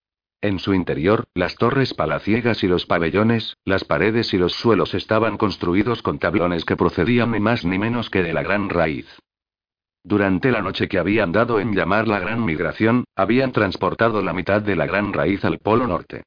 En 0.42 0.58
su 0.58 0.74
interior, 0.74 1.28
las 1.34 1.54
torres 1.54 1.94
palaciegas 1.94 2.64
y 2.64 2.68
los 2.68 2.84
pabellones, 2.84 3.56
las 3.64 3.84
paredes 3.84 4.34
y 4.34 4.38
los 4.38 4.52
suelos 4.52 4.92
estaban 4.92 5.38
construidos 5.38 6.02
con 6.02 6.18
tablones 6.18 6.64
que 6.64 6.76
procedían 6.76 7.30
ni 7.30 7.38
más 7.38 7.64
ni 7.64 7.78
menos 7.78 8.10
que 8.10 8.24
de 8.24 8.32
la 8.32 8.42
gran 8.42 8.68
raíz. 8.68 9.06
Durante 10.02 10.50
la 10.50 10.60
noche 10.60 10.88
que 10.88 10.98
habían 10.98 11.30
dado 11.30 11.60
en 11.60 11.76
llamar 11.76 12.08
la 12.08 12.18
Gran 12.18 12.44
Migración, 12.44 13.04
habían 13.14 13.52
transportado 13.52 14.20
la 14.20 14.32
mitad 14.32 14.60
de 14.60 14.74
la 14.74 14.86
gran 14.86 15.12
raíz 15.12 15.44
al 15.44 15.60
Polo 15.60 15.86
Norte. 15.86 16.24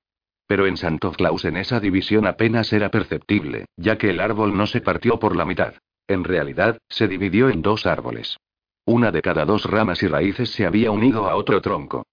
Pero 0.48 0.65
en 0.65 0.77
Santo 0.77 1.12
Claus 1.12 1.43
en 1.43 1.57
esa 1.57 1.81
división 1.81 2.25
apenas 2.25 2.72
era 2.72 2.89
perceptible, 2.89 3.65
ya 3.75 3.98
que 3.98 4.12
el 4.12 4.22
árbol 4.22 4.55
no 4.55 4.65
se 4.65 4.79
partió 4.79 5.19
por 5.19 5.36
la 5.36 5.43
mitad. 5.43 5.74
En 6.07 6.24
realidad, 6.24 6.77
se 6.88 7.10
dividió 7.10 7.50
en 7.50 7.62
dos 7.62 7.86
árboles. 7.86 8.38
Una 8.86 9.12
de 9.12 9.22
cada 9.22 9.43
dos 9.43 9.65
ramas 9.65 10.01
y 10.03 10.07
raíces 10.07 10.51
se 10.51 10.65
había 10.65 10.91
unido 10.91 11.27
a 11.27 11.36
otro 11.36 11.60
tronco. 11.62 12.05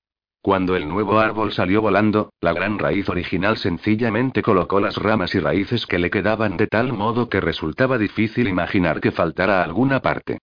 Cuando 0.42 0.75
el 0.75 0.88
nuevo 0.88 1.20
árbol 1.20 1.52
salió 1.52 1.80
volando, 1.80 2.32
la 2.40 2.52
gran 2.52 2.76
raíz 2.80 3.08
original 3.08 3.56
sencillamente 3.58 4.42
colocó 4.42 4.80
las 4.80 4.96
ramas 4.96 5.37
y 5.37 5.38
raíces 5.38 5.87
que 5.87 6.00
le 6.00 6.11
quedaban 6.11 6.56
de 6.56 6.66
tal 6.66 6.92
modo 6.92 7.28
que 7.28 7.40
resultaba 7.40 7.96
difícil 7.96 8.49
imaginar 8.49 9.00
que 9.00 9.12
faltara 9.12 9.62
alguna 9.62 10.00
parte. 10.00 10.38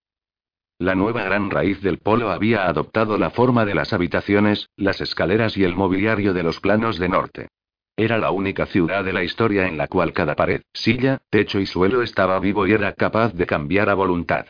La 0.78 0.94
nueva 0.94 1.24
gran 1.24 1.50
raíz 1.50 1.82
del 1.82 1.98
polo 1.98 2.30
había 2.30 2.66
adoptado 2.66 3.18
la 3.18 3.28
forma 3.28 3.66
de 3.66 3.74
las 3.74 3.92
habitaciones, 3.92 4.70
las 4.74 5.02
escaleras 5.02 5.58
y 5.58 5.64
el 5.64 5.76
mobiliario 5.76 6.32
de 6.32 6.44
los 6.44 6.60
planos 6.60 6.98
de 6.98 7.08
norte. 7.10 7.48
Era 7.94 8.16
la 8.16 8.30
única 8.30 8.64
ciudad 8.64 9.04
de 9.04 9.12
la 9.12 9.22
historia 9.22 9.66
en 9.66 9.76
la 9.76 9.86
cual 9.86 10.14
cada 10.14 10.34
pared, 10.34 10.62
silla, 10.72 11.18
techo 11.28 11.60
y 11.60 11.66
suelo 11.66 12.00
estaba 12.00 12.40
vivo 12.40 12.66
y 12.66 12.72
era 12.72 12.94
capaz 12.94 13.34
de 13.34 13.44
cambiar 13.44 13.90
a 13.90 13.94
voluntad. 13.94 14.46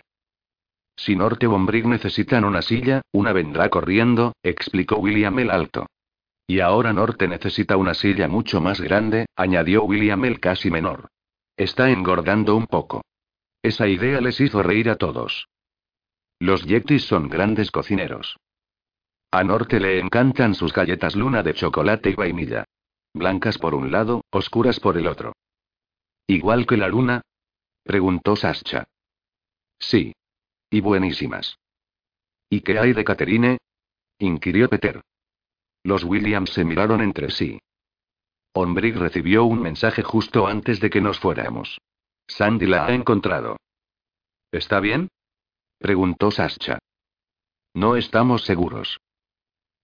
Si 1.01 1.17
Norte 1.17 1.47
o 1.47 1.55
Ombrig 1.55 1.87
necesitan 1.87 2.45
una 2.45 2.61
silla, 2.61 3.01
una 3.11 3.33
vendrá 3.33 3.71
corriendo, 3.71 4.35
explicó 4.43 4.99
William 4.99 5.39
el 5.39 5.51
Alto. 5.51 5.87
Y 6.47 6.61
ahora 6.61 6.93
Norte 6.93 7.27
necesita 7.27 7.79
una 7.79 7.95
silla 7.95 8.29
mucho 8.29 8.61
más 8.61 8.83
grande, 8.83 9.25
añadió 9.35 9.83
William 9.85 10.23
el 10.27 10.41
casi 10.41 10.71
menor. 10.71 11.09
Está 11.57 11.89
engordando 11.89 12.55
un 12.55 12.67
poco. 12.67 13.03
Esa 13.63 13.89
idea 13.89 14.21
les 14.21 14.43
hizo 14.43 14.63
reír 14.63 14.91
a 14.91 14.97
todos. 14.97 15.49
Los 16.39 16.67
Yetis 16.67 17.07
son 17.07 17.31
grandes 17.31 17.71
cocineros. 17.71 18.37
A 19.31 19.43
Norte 19.43 19.81
le 19.81 20.01
encantan 20.01 20.55
sus 20.55 20.75
galletas 20.75 21.17
luna 21.17 21.43
de 21.43 21.55
chocolate 21.55 22.11
y 22.11 22.15
vainilla. 22.15 22.67
Blancas 23.15 23.57
por 23.57 23.75
un 23.75 23.91
lado, 23.91 24.23
oscuras 24.31 24.81
por 24.81 24.99
el 24.99 25.07
otro. 25.07 25.33
¿Igual 26.27 26.67
que 26.67 26.77
la 26.77 26.89
luna? 26.89 27.23
preguntó 27.85 28.37
Sascha. 28.37 28.85
Sí. 29.79 30.13
Y 30.71 30.81
buenísimas. 30.81 31.59
¿Y 32.49 32.61
qué 32.61 32.79
hay 32.79 32.93
de 32.93 33.05
Caterine? 33.05 33.59
inquirió 34.19 34.69
Peter. 34.69 35.01
Los 35.83 36.05
Williams 36.05 36.51
se 36.51 36.65
miraron 36.65 37.01
entre 37.01 37.31
sí. 37.31 37.59
Ombrick 38.53 38.97
recibió 38.97 39.45
un 39.45 39.61
mensaje 39.61 40.03
justo 40.03 40.47
antes 40.47 40.81
de 40.81 40.91
que 40.91 41.01
nos 41.01 41.19
fuéramos. 41.19 41.79
Sandy 42.27 42.67
la 42.67 42.87
ha 42.87 42.95
encontrado. 42.95 43.57
¿Está 44.53 44.81
bien? 44.81 45.09
preguntó 45.79 46.31
Sascha. 46.31 46.79
No 47.75 47.97
estamos 47.97 48.43
seguros. 48.43 49.01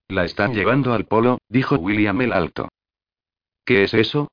La 0.08 0.24
están 0.24 0.54
llevando 0.54 0.92
al 0.92 1.06
polo, 1.06 1.38
dijo 1.48 1.76
William 1.76 2.20
el 2.20 2.32
Alto. 2.32 2.68
¿Qué 3.64 3.82
es 3.84 3.94
eso? 3.94 4.28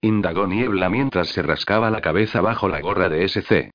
indagó 0.00 0.46
Niebla 0.46 0.88
mientras 0.88 1.28
se 1.28 1.42
rascaba 1.42 1.90
la 1.90 2.00
cabeza 2.00 2.40
bajo 2.40 2.68
la 2.68 2.80
gorra 2.80 3.08
de 3.08 3.24
SC. 3.28 3.70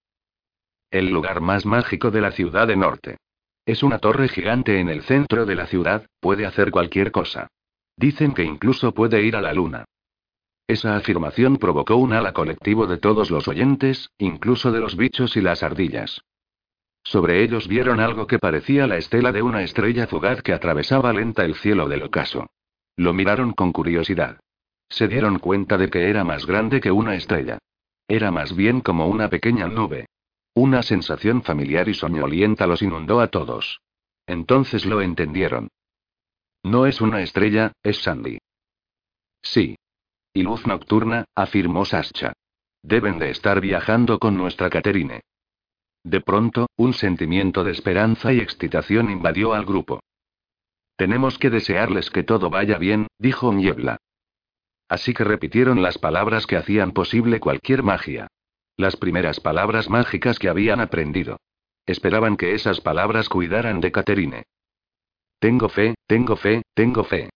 El 0.92 1.10
lugar 1.10 1.42
más 1.42 1.66
mágico 1.66 2.12
de 2.12 2.22
la 2.22 2.32
ciudad 2.32 2.68
de 2.68 2.76
Norte. 2.76 3.18
Es 3.66 3.84
una 3.84 4.00
torre 4.00 4.28
gigante 4.28 4.80
en 4.80 4.90
el 4.90 5.02
centro 5.02 5.46
de 5.46 5.56
la 5.56 5.66
ciudad, 5.66 6.06
puede 6.20 6.46
hacer 6.46 6.72
cualquier 6.72 7.12
cosa. 7.12 7.48
Dicen 7.98 8.34
que 8.34 8.44
incluso 8.44 8.94
puede 8.94 9.24
ir 9.24 9.36
a 9.36 9.42
la 9.42 9.54
luna. 9.54 9.86
Esa 10.68 10.96
afirmación 10.96 11.58
provocó 11.58 11.96
un 11.96 12.14
ala 12.14 12.34
colectivo 12.34 12.88
de 12.88 12.98
todos 12.98 13.30
los 13.30 13.48
oyentes, 13.48 14.10
incluso 14.18 14.72
de 14.72 14.80
los 14.80 14.96
bichos 14.96 15.36
y 15.38 15.42
las 15.42 15.64
ardillas. 15.64 16.22
Sobre 17.04 17.44
ellos 17.44 17.68
vieron 17.68 18.00
algo 18.00 18.26
que 18.26 18.40
parecía 18.40 18.88
la 18.88 18.98
estela 18.98 19.32
de 19.32 19.44
una 19.44 19.62
estrella 19.62 20.08
fugaz 20.08 20.42
que 20.42 20.54
atravesaba 20.54 21.14
lenta 21.14 21.46
el 21.46 21.54
cielo 21.56 21.88
del 21.88 22.02
ocaso. 22.02 22.48
Lo 22.98 23.14
miraron 23.14 23.54
con 23.54 23.72
curiosidad. 23.72 24.40
Se 24.90 25.08
dieron 25.08 25.38
cuenta 25.38 25.78
de 25.78 25.90
que 25.90 26.10
era 26.10 26.24
más 26.24 26.48
grande 26.48 26.82
que 26.82 26.92
una 26.92 27.16
estrella. 27.16 27.60
Era 28.08 28.32
más 28.32 28.56
bien 28.56 28.82
como 28.82 29.08
una 29.08 29.30
pequeña 29.30 29.68
nube. 29.68 30.08
Una 30.58 30.84
sensación 30.84 31.44
familiar 31.44 31.90
y 31.90 31.94
soñolienta 31.94 32.66
los 32.66 32.82
inundó 32.82 33.20
a 33.20 33.28
todos. 33.28 33.82
Entonces 34.26 34.86
lo 34.86 35.02
entendieron. 35.02 35.68
No 36.64 36.86
es 36.86 37.02
una 37.02 37.22
estrella, 37.22 37.74
es 37.84 37.98
Sandy. 38.02 38.40
Sí. 39.42 39.76
Y 40.34 40.44
luz 40.44 40.66
nocturna, 40.66 41.26
afirmó 41.36 41.84
Sascha. 41.84 42.32
Deben 42.82 43.20
de 43.20 43.32
estar 43.32 43.60
viajando 43.60 44.18
con 44.18 44.38
nuestra 44.38 44.70
Caterine. 44.70 45.22
De 46.04 46.22
pronto, 46.22 46.68
un 46.78 46.94
sentimiento 46.94 47.66
de 47.66 47.72
esperanza 47.72 48.32
y 48.32 48.40
excitación 48.40 49.12
invadió 49.12 49.54
al 49.54 49.66
grupo. 49.66 50.00
Tenemos 50.96 51.38
que 51.38 51.50
desearles 51.50 52.10
que 52.10 52.24
todo 52.24 52.50
vaya 52.50 52.78
bien, 52.78 53.08
dijo 53.20 53.52
Niebla. 53.52 53.98
Así 54.88 55.14
que 55.14 55.26
repitieron 55.26 55.82
las 55.82 55.98
palabras 55.98 56.48
que 56.48 56.56
hacían 56.56 56.94
posible 56.94 57.42
cualquier 57.42 57.84
magia. 57.84 58.28
Las 58.78 58.98
primeras 58.98 59.40
palabras 59.40 59.90
mágicas 59.90 60.38
que 60.38 60.50
habían 60.50 60.82
aprendido. 60.82 61.40
Esperaban 61.86 62.36
que 62.36 62.56
esas 62.56 62.82
palabras 62.82 63.30
cuidaran 63.30 63.80
de 63.80 63.92
Caterine. 63.94 64.44
Tengo 65.40 65.70
fe, 65.70 65.96
tengo 66.08 66.36
fe, 66.36 66.64
tengo 66.74 67.06
fe. 67.06 67.30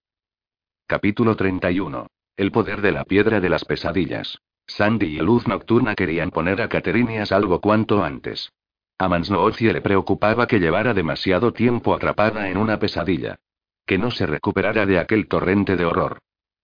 Capítulo 0.85 1.37
31. 1.37 2.07
El 2.35 2.51
poder 2.51 2.81
de 2.81 2.91
la 2.91 3.05
piedra 3.05 3.39
de 3.39 3.47
las 3.47 3.63
pesadillas. 3.63 4.39
Sandy 4.67 5.17
y 5.17 5.19
Luz 5.19 5.47
Nocturna 5.47 5.95
querían 5.95 6.31
poner 6.31 6.61
a 6.61 6.67
Caterine 6.67 7.21
a 7.21 7.25
salvo 7.25 7.61
cuanto 7.61 8.03
antes. 8.03 8.51
A 8.97 9.07
Mansnoozie 9.07 9.71
le 9.71 9.81
preocupaba 9.81 10.45
que 10.45 10.59
llevara 10.59 10.93
demasiado 10.93 11.53
tiempo 11.53 11.93
atrapada 11.93 12.49
en 12.49 12.57
una 12.57 12.79
pesadilla. 12.79 13.37
Que 13.85 13.97
no 13.97 14.11
se 14.11 14.25
recuperara 14.25 14.85
de 14.85 14.99
aquel 14.99 15.29
torrente 15.29 15.77
de 15.77 15.85
horror. 15.85 16.19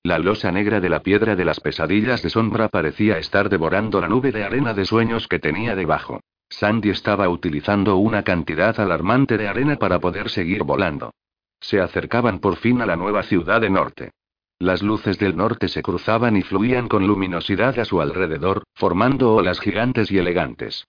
La 0.06 0.20
losa 0.20 0.52
negra 0.52 0.80
de 0.80 0.88
la 0.88 1.00
piedra 1.00 1.36
de 1.36 1.44
las 1.44 1.60
pesadillas 1.60 2.22
de 2.22 2.30
sombra 2.30 2.70
parecía 2.70 3.18
estar 3.18 3.50
devorando 3.50 4.00
la 4.00 4.08
nube 4.08 4.32
de 4.32 4.44
arena 4.44 4.76
de 4.76 4.86
sueños 4.86 5.28
que 5.28 5.40
tenía 5.40 5.76
debajo. 5.76 6.20
Sandy 6.48 6.92
estaba 6.92 7.27
utilizando 7.27 7.96
una 7.96 8.22
cantidad 8.22 8.79
alarmante 8.79 9.36
de 9.36 9.48
arena 9.48 9.77
para 9.77 9.98
poder 9.98 10.29
seguir 10.29 10.62
volando. 10.62 11.10
Se 11.60 11.82
acercaban 11.82 12.38
por 12.38 12.58
fin 12.58 12.84
a 12.84 12.86
la 12.86 12.96
nueva 12.96 13.24
ciudad 13.24 13.62
de 13.62 13.72
norte. 13.72 14.12
Las 14.60 14.84
luces 14.84 15.18
del 15.18 15.36
norte 15.36 15.70
se 15.70 15.82
cruzaban 15.82 16.38
y 16.38 16.44
fluían 16.44 16.88
con 16.88 17.08
luminosidad 17.08 17.79
a 17.79 17.86
su 17.86 18.00
alrededor, 18.00 18.62
formando 18.75 19.34
olas 19.34 19.60
gigantes 19.60 20.12
y 20.12 20.20
elegantes. 20.20 20.86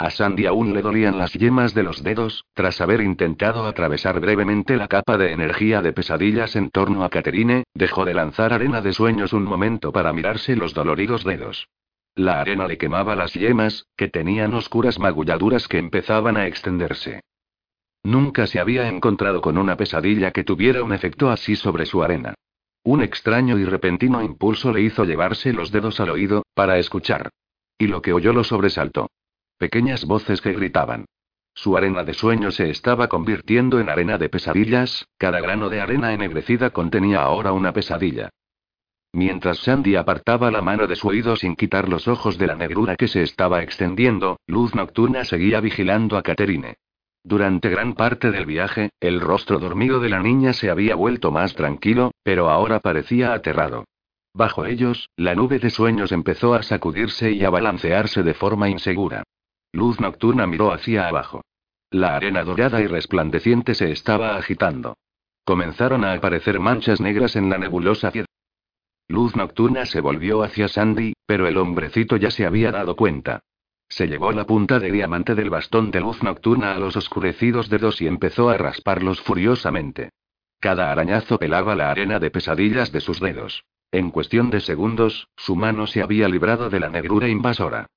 A 0.00 0.08
Sandy 0.08 0.46
aún 0.46 0.72
le 0.72 0.80
dolían 0.80 1.18
las 1.18 1.34
yemas 1.34 1.74
de 1.74 1.82
los 1.82 2.02
dedos, 2.02 2.46
tras 2.54 2.80
haber 2.80 3.02
intentado 3.02 3.66
atravesar 3.66 4.18
brevemente 4.18 4.78
la 4.78 4.88
capa 4.88 5.18
de 5.18 5.32
energía 5.32 5.82
de 5.82 5.92
pesadillas 5.92 6.56
en 6.56 6.70
torno 6.70 7.04
a 7.04 7.10
Caterine, 7.10 7.64
dejó 7.74 8.06
de 8.06 8.14
lanzar 8.14 8.54
arena 8.54 8.80
de 8.80 8.94
sueños 8.94 9.34
un 9.34 9.44
momento 9.44 9.92
para 9.92 10.14
mirarse 10.14 10.56
los 10.56 10.72
doloridos 10.72 11.22
dedos. 11.22 11.68
La 12.14 12.40
arena 12.40 12.66
le 12.66 12.78
quemaba 12.78 13.14
las 13.14 13.34
yemas, 13.34 13.88
que 13.94 14.08
tenían 14.08 14.54
oscuras 14.54 14.98
magulladuras 14.98 15.68
que 15.68 15.76
empezaban 15.76 16.38
a 16.38 16.46
extenderse. 16.46 17.20
Nunca 18.02 18.46
se 18.46 18.58
había 18.58 18.88
encontrado 18.88 19.42
con 19.42 19.58
una 19.58 19.76
pesadilla 19.76 20.30
que 20.30 20.44
tuviera 20.44 20.82
un 20.82 20.94
efecto 20.94 21.28
así 21.28 21.56
sobre 21.56 21.84
su 21.84 22.02
arena. 22.02 22.32
Un 22.84 23.02
extraño 23.02 23.58
y 23.58 23.66
repentino 23.66 24.22
impulso 24.22 24.72
le 24.72 24.80
hizo 24.80 25.04
llevarse 25.04 25.52
los 25.52 25.70
dedos 25.70 26.00
al 26.00 26.08
oído, 26.08 26.46
para 26.54 26.78
escuchar. 26.78 27.28
Y 27.76 27.88
lo 27.88 28.00
que 28.00 28.14
oyó 28.14 28.32
lo 28.32 28.44
sobresaltó. 28.44 29.10
Pequeñas 29.60 30.06
voces 30.06 30.40
que 30.40 30.54
gritaban. 30.54 31.04
Su 31.52 31.76
arena 31.76 32.02
de 32.02 32.14
sueño 32.14 32.50
se 32.50 32.70
estaba 32.70 33.08
convirtiendo 33.08 33.78
en 33.78 33.90
arena 33.90 34.16
de 34.16 34.30
pesadillas, 34.30 35.06
cada 35.18 35.38
grano 35.42 35.68
de 35.68 35.82
arena 35.82 36.14
ennegrecida 36.14 36.70
contenía 36.70 37.20
ahora 37.20 37.52
una 37.52 37.74
pesadilla. 37.74 38.30
Mientras 39.12 39.58
Sandy 39.58 39.96
apartaba 39.96 40.50
la 40.50 40.62
mano 40.62 40.86
de 40.86 40.96
su 40.96 41.08
oído 41.08 41.36
sin 41.36 41.56
quitar 41.56 41.90
los 41.90 42.08
ojos 42.08 42.38
de 42.38 42.46
la 42.46 42.54
negrura 42.54 42.96
que 42.96 43.06
se 43.06 43.22
estaba 43.22 43.62
extendiendo, 43.62 44.38
Luz 44.46 44.74
Nocturna 44.74 45.26
seguía 45.26 45.60
vigilando 45.60 46.16
a 46.16 46.22
Caterine. 46.22 46.76
Durante 47.22 47.68
gran 47.68 47.92
parte 47.92 48.30
del 48.30 48.46
viaje, 48.46 48.88
el 48.98 49.20
rostro 49.20 49.58
dormido 49.58 50.00
de 50.00 50.08
la 50.08 50.20
niña 50.20 50.54
se 50.54 50.70
había 50.70 50.94
vuelto 50.94 51.32
más 51.32 51.54
tranquilo, 51.54 52.12
pero 52.22 52.48
ahora 52.48 52.80
parecía 52.80 53.34
aterrado. 53.34 53.84
Bajo 54.32 54.64
ellos, 54.64 55.10
la 55.16 55.34
nube 55.34 55.58
de 55.58 55.68
sueños 55.68 56.12
empezó 56.12 56.54
a 56.54 56.62
sacudirse 56.62 57.32
y 57.32 57.44
a 57.44 57.50
balancearse 57.50 58.22
de 58.22 58.32
forma 58.32 58.70
insegura. 58.70 59.22
Luz 59.72 60.00
nocturna 60.00 60.46
miró 60.46 60.72
hacia 60.72 61.08
abajo. 61.08 61.42
La 61.90 62.16
arena 62.16 62.44
dorada 62.44 62.80
y 62.80 62.86
resplandeciente 62.86 63.74
se 63.74 63.90
estaba 63.90 64.36
agitando. 64.36 64.96
Comenzaron 65.44 66.04
a 66.04 66.12
aparecer 66.12 66.60
manchas 66.60 67.00
negras 67.00 67.36
en 67.36 67.50
la 67.50 67.58
nebulosa 67.58 68.10
piedra. 68.10 68.28
Luz 69.08 69.34
nocturna 69.34 69.86
se 69.86 70.00
volvió 70.00 70.42
hacia 70.42 70.68
Sandy, 70.68 71.14
pero 71.26 71.48
el 71.48 71.56
hombrecito 71.56 72.16
ya 72.16 72.30
se 72.30 72.46
había 72.46 72.70
dado 72.70 72.94
cuenta. 72.94 73.40
Se 73.88 74.06
llevó 74.06 74.30
la 74.30 74.46
punta 74.46 74.78
de 74.78 74.92
diamante 74.92 75.34
del 75.34 75.50
bastón 75.50 75.90
de 75.90 76.00
luz 76.00 76.22
nocturna 76.22 76.74
a 76.74 76.78
los 76.78 76.96
oscurecidos 76.96 77.68
dedos 77.68 78.00
y 78.00 78.06
empezó 78.06 78.48
a 78.48 78.56
rasparlos 78.56 79.20
furiosamente. 79.20 80.10
Cada 80.60 80.92
arañazo 80.92 81.38
pelaba 81.38 81.74
la 81.74 81.90
arena 81.90 82.20
de 82.20 82.30
pesadillas 82.30 82.92
de 82.92 83.00
sus 83.00 83.18
dedos. 83.18 83.64
En 83.90 84.10
cuestión 84.10 84.50
de 84.50 84.60
segundos, 84.60 85.26
su 85.36 85.56
mano 85.56 85.88
se 85.88 86.02
había 86.02 86.28
librado 86.28 86.70
de 86.70 86.78
la 86.78 86.88
negrura 86.88 87.26
invasora. 87.26 87.88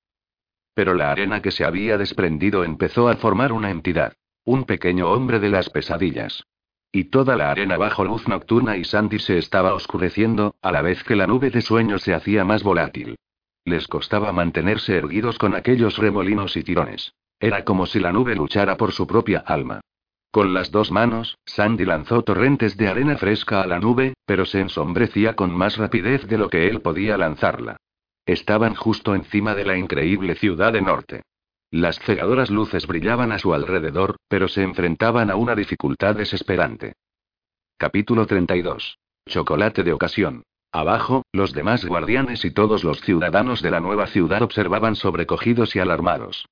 Pero 0.73 0.93
la 0.93 1.11
arena 1.11 1.41
que 1.41 1.51
se 1.51 1.65
había 1.65 1.97
desprendido 1.97 2.63
empezó 2.63 3.09
a 3.09 3.15
formar 3.15 3.51
una 3.51 3.69
entidad. 3.69 4.13
Un 4.45 4.65
pequeño 4.65 5.09
hombre 5.09 5.39
de 5.39 5.49
las 5.49 5.69
pesadillas. 5.69 6.43
Y 6.91 7.05
toda 7.05 7.35
la 7.35 7.49
arena 7.49 7.77
bajo 7.77 8.03
luz 8.03 8.27
nocturna 8.27 8.77
y 8.77 8.83
Sandy 8.83 9.19
se 9.19 9.37
estaba 9.37 9.73
oscureciendo, 9.73 10.55
a 10.61 10.71
la 10.71 10.81
vez 10.81 11.03
que 11.03 11.15
la 11.15 11.27
nube 11.27 11.49
de 11.49 11.61
sueños 11.61 12.03
se 12.03 12.13
hacía 12.13 12.43
más 12.43 12.61
volátil. 12.61 13.15
Les 13.65 13.87
costaba 13.87 14.31
mantenerse 14.31 14.97
erguidos 14.97 15.37
con 15.37 15.55
aquellos 15.55 15.97
remolinos 15.97 16.57
y 16.57 16.63
tirones. 16.63 17.13
Era 17.39 17.63
como 17.63 17.85
si 17.85 17.99
la 17.99 18.11
nube 18.11 18.35
luchara 18.35 18.77
por 18.77 18.91
su 18.91 19.07
propia 19.07 19.39
alma. 19.39 19.81
Con 20.31 20.53
las 20.53 20.71
dos 20.71 20.91
manos, 20.91 21.37
Sandy 21.45 21.85
lanzó 21.85 22.23
torrentes 22.23 22.75
de 22.75 22.87
arena 22.87 23.17
fresca 23.17 23.61
a 23.61 23.67
la 23.67 23.79
nube, 23.79 24.13
pero 24.25 24.45
se 24.45 24.59
ensombrecía 24.59 25.35
con 25.35 25.55
más 25.55 25.77
rapidez 25.77 26.27
de 26.27 26.37
lo 26.37 26.49
que 26.49 26.67
él 26.67 26.81
podía 26.81 27.17
lanzarla. 27.17 27.77
Estaban 28.25 28.73
justo 28.73 29.15
encima 29.15 29.53
de 29.53 29.65
la 29.65 29.77
increíble 29.77 30.35
ciudad 30.35 30.71
de 30.71 30.81
Norte. 30.81 31.23
Las 31.71 31.99
cegadoras 31.99 32.49
luces 32.49 32.87
brillaban 32.87 33.31
a 33.31 33.39
su 33.39 33.53
alrededor, 33.53 34.15
pero 34.29 34.47
se 34.47 34.63
enfrentaban 34.63 35.29
a 35.29 35.35
una 35.35 35.55
dificultad 35.55 36.15
desesperante. 36.15 36.93
Capítulo 37.77 38.25
32. 38.25 38.97
Chocolate 39.27 39.83
de 39.83 39.91
ocasión. 39.91 40.43
Abajo, 40.71 41.23
los 41.33 41.51
demás 41.53 41.85
guardianes 41.85 42.45
y 42.45 42.51
todos 42.51 42.83
los 42.83 43.01
ciudadanos 43.01 43.61
de 43.61 43.71
la 43.71 43.79
nueva 43.79 44.07
ciudad 44.07 44.41
observaban 44.41 44.95
sobrecogidos 44.95 45.75
y 45.75 45.79
alarmados. 45.79 46.45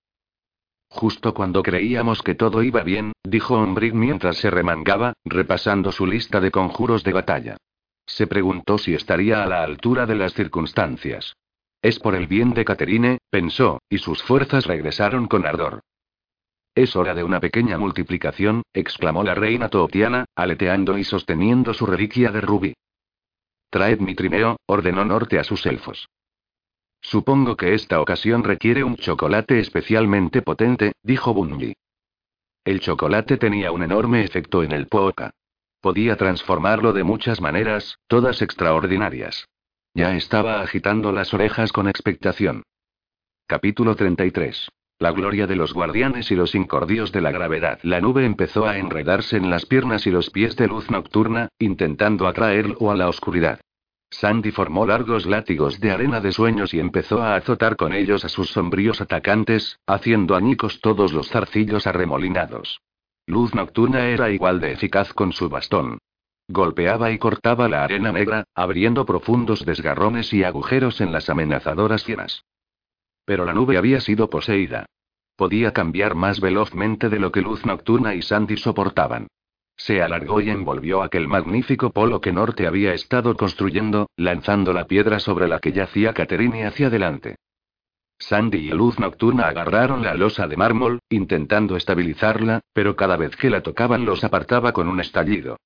Justo 0.90 1.34
cuando 1.34 1.64
creíamos 1.64 2.22
que 2.22 2.36
todo 2.36 2.64
iba 2.64 2.84
bien, 2.84 3.14
dijo 3.24 3.56
Ombrick 3.56 3.94
mientras 3.94 4.38
se 4.38 4.52
remangaba, 4.52 5.14
repasando 5.24 5.94
su 5.94 6.06
lista 6.06 6.42
de 6.42 6.52
conjuros 6.52 7.04
de 7.04 7.14
batalla. 7.14 7.58
Se 8.06 8.28
preguntó 8.28 8.78
si 8.78 8.94
estaría 8.94 9.42
a 9.42 9.48
la 9.48 9.64
altura 9.64 10.06
de 10.06 10.16
las 10.16 10.34
circunstancias. 10.34 11.34
Es 11.82 12.00
por 12.00 12.16
el 12.16 12.28
bien 12.28 12.54
de 12.54 12.64
Caterine, 12.64 13.18
pensó, 13.30 13.82
y 13.90 13.98
sus 13.98 14.22
fuerzas 14.22 14.66
regresaron 14.66 15.28
con 15.28 15.46
ardor. 15.46 15.82
Es 16.76 16.96
hora 16.96 17.14
de 17.14 17.24
una 17.24 17.40
pequeña 17.40 17.78
multiplicación, 17.78 18.64
exclamó 18.74 19.24
la 19.24 19.36
reina 19.36 19.70
Tootiana, 19.70 20.26
aleteando 20.36 20.98
y 20.98 21.04
sosteniendo 21.04 21.74
su 21.74 21.86
reliquia 21.86 22.32
de 22.32 22.42
rubí. 22.42 22.74
Traed 23.70 24.00
mi 24.00 24.16
trineo, 24.16 24.58
ordenó 24.68 25.04
Norte 25.04 25.40
a 25.40 25.44
sus 25.44 25.66
elfos. 25.66 26.08
Supongo 27.02 27.58
que 27.58 27.74
esta 27.74 28.00
ocasión 28.00 28.44
requiere 28.44 28.84
un 28.84 28.96
chocolate 28.96 29.60
especialmente 29.60 30.42
potente, 30.42 30.94
dijo 31.02 31.34
Bungie. 31.34 31.76
El 32.64 32.80
chocolate 32.80 33.38
tenía 33.38 33.72
un 33.72 33.82
enorme 33.82 34.24
efecto 34.24 34.62
en 34.62 34.72
el 34.72 34.88
Pooka. 34.88 35.32
Podía 35.82 36.16
transformarlo 36.16 36.94
de 36.94 37.04
muchas 37.04 37.42
maneras, 37.42 37.98
todas 38.08 38.44
extraordinarias. 38.44 39.48
Ya 39.94 40.16
estaba 40.16 40.62
agitando 40.62 41.12
las 41.12 41.34
orejas 41.34 41.74
con 41.74 41.90
expectación. 41.90 42.64
Capítulo 43.46 43.96
33. 43.96 44.70
La 45.00 45.12
gloria 45.12 45.48
de 45.48 45.58
los 45.58 45.74
guardianes 45.74 46.32
y 46.32 46.36
los 46.36 46.56
incordios 46.56 47.12
de 47.12 47.20
la 47.20 47.32
gravedad. 47.32 47.78
La 47.84 48.00
nube 48.00 48.26
empezó 48.26 48.66
a 48.66 48.78
enredarse 48.78 49.36
en 49.36 49.50
las 49.50 49.66
piernas 49.66 50.08
y 50.08 50.12
los 50.12 50.30
pies 50.30 50.56
de 50.56 50.68
luz 50.68 50.90
nocturna, 50.90 51.50
intentando 51.60 52.28
atraerlo 52.28 52.90
a 52.90 52.96
la 52.96 53.10
oscuridad. 53.10 53.60
Sandy 54.10 54.52
formó 54.52 54.86
largos 54.86 55.26
látigos 55.26 55.82
de 55.82 55.92
arena 55.92 56.22
de 56.22 56.32
sueños 56.32 56.74
y 56.74 56.80
empezó 56.80 57.22
a 57.22 57.36
azotar 57.36 57.76
con 57.76 57.92
ellos 57.92 58.24
a 58.24 58.30
sus 58.30 58.50
sombríos 58.50 59.02
atacantes, 59.02 59.78
haciendo 59.88 60.38
añicos 60.38 60.80
todos 60.80 61.12
los 61.12 61.30
zarcillos 61.30 61.86
arremolinados. 61.86 62.80
Luz 63.28 63.54
nocturna 63.54 64.08
era 64.08 64.30
igual 64.30 64.62
de 64.62 64.72
eficaz 64.72 65.12
con 65.14 65.34
su 65.34 65.50
bastón. 65.50 65.98
Golpeaba 66.52 67.12
y 67.12 67.18
cortaba 67.18 67.70
la 67.70 67.86
arena 67.86 68.12
negra, 68.12 68.44
abriendo 68.54 69.06
profundos 69.06 69.66
desgarrones 69.66 70.34
y 70.34 70.44
agujeros 70.44 71.00
en 71.00 71.14
las 71.14 71.30
amenazadoras 71.30 72.04
cienas. 72.04 72.44
Pero 73.24 73.46
la 73.46 73.54
nube 73.54 73.78
había 73.78 74.02
sido 74.02 74.30
poseída. 74.30 74.86
Podía 75.38 75.72
cambiar 75.72 76.14
más 76.14 76.42
velozmente 76.42 77.08
de 77.08 77.20
lo 77.20 77.32
que 77.32 77.42
Luz 77.42 77.66
Nocturna 77.66 78.16
y 78.16 78.22
Sandy 78.22 78.58
soportaban. 78.58 79.28
Se 79.78 80.02
alargó 80.02 80.42
y 80.42 80.50
envolvió 80.50 81.04
aquel 81.04 81.30
magnífico 81.30 81.92
polo 81.92 82.20
que 82.20 82.34
Norte 82.34 82.68
había 82.68 82.94
estado 82.94 83.38
construyendo, 83.38 84.10
lanzando 84.18 84.74
la 84.74 84.88
piedra 84.88 85.20
sobre 85.20 85.48
la 85.48 85.60
que 85.60 85.72
yacía 85.72 86.14
Caterine 86.14 86.66
hacia 86.66 86.88
adelante. 86.88 87.38
Sandy 88.20 88.58
y 88.58 88.72
Luz 88.72 89.00
Nocturna 89.00 89.48
agarraron 89.48 90.04
la 90.04 90.16
losa 90.16 90.48
de 90.48 90.58
mármol, 90.58 91.00
intentando 91.10 91.78
estabilizarla, 91.78 92.60
pero 92.74 92.98
cada 92.98 93.16
vez 93.16 93.38
que 93.38 93.50
la 93.50 93.62
tocaban 93.62 94.04
los 94.04 94.26
apartaba 94.26 94.74
con 94.74 94.90
un 94.90 95.00
estallido. 95.00 95.58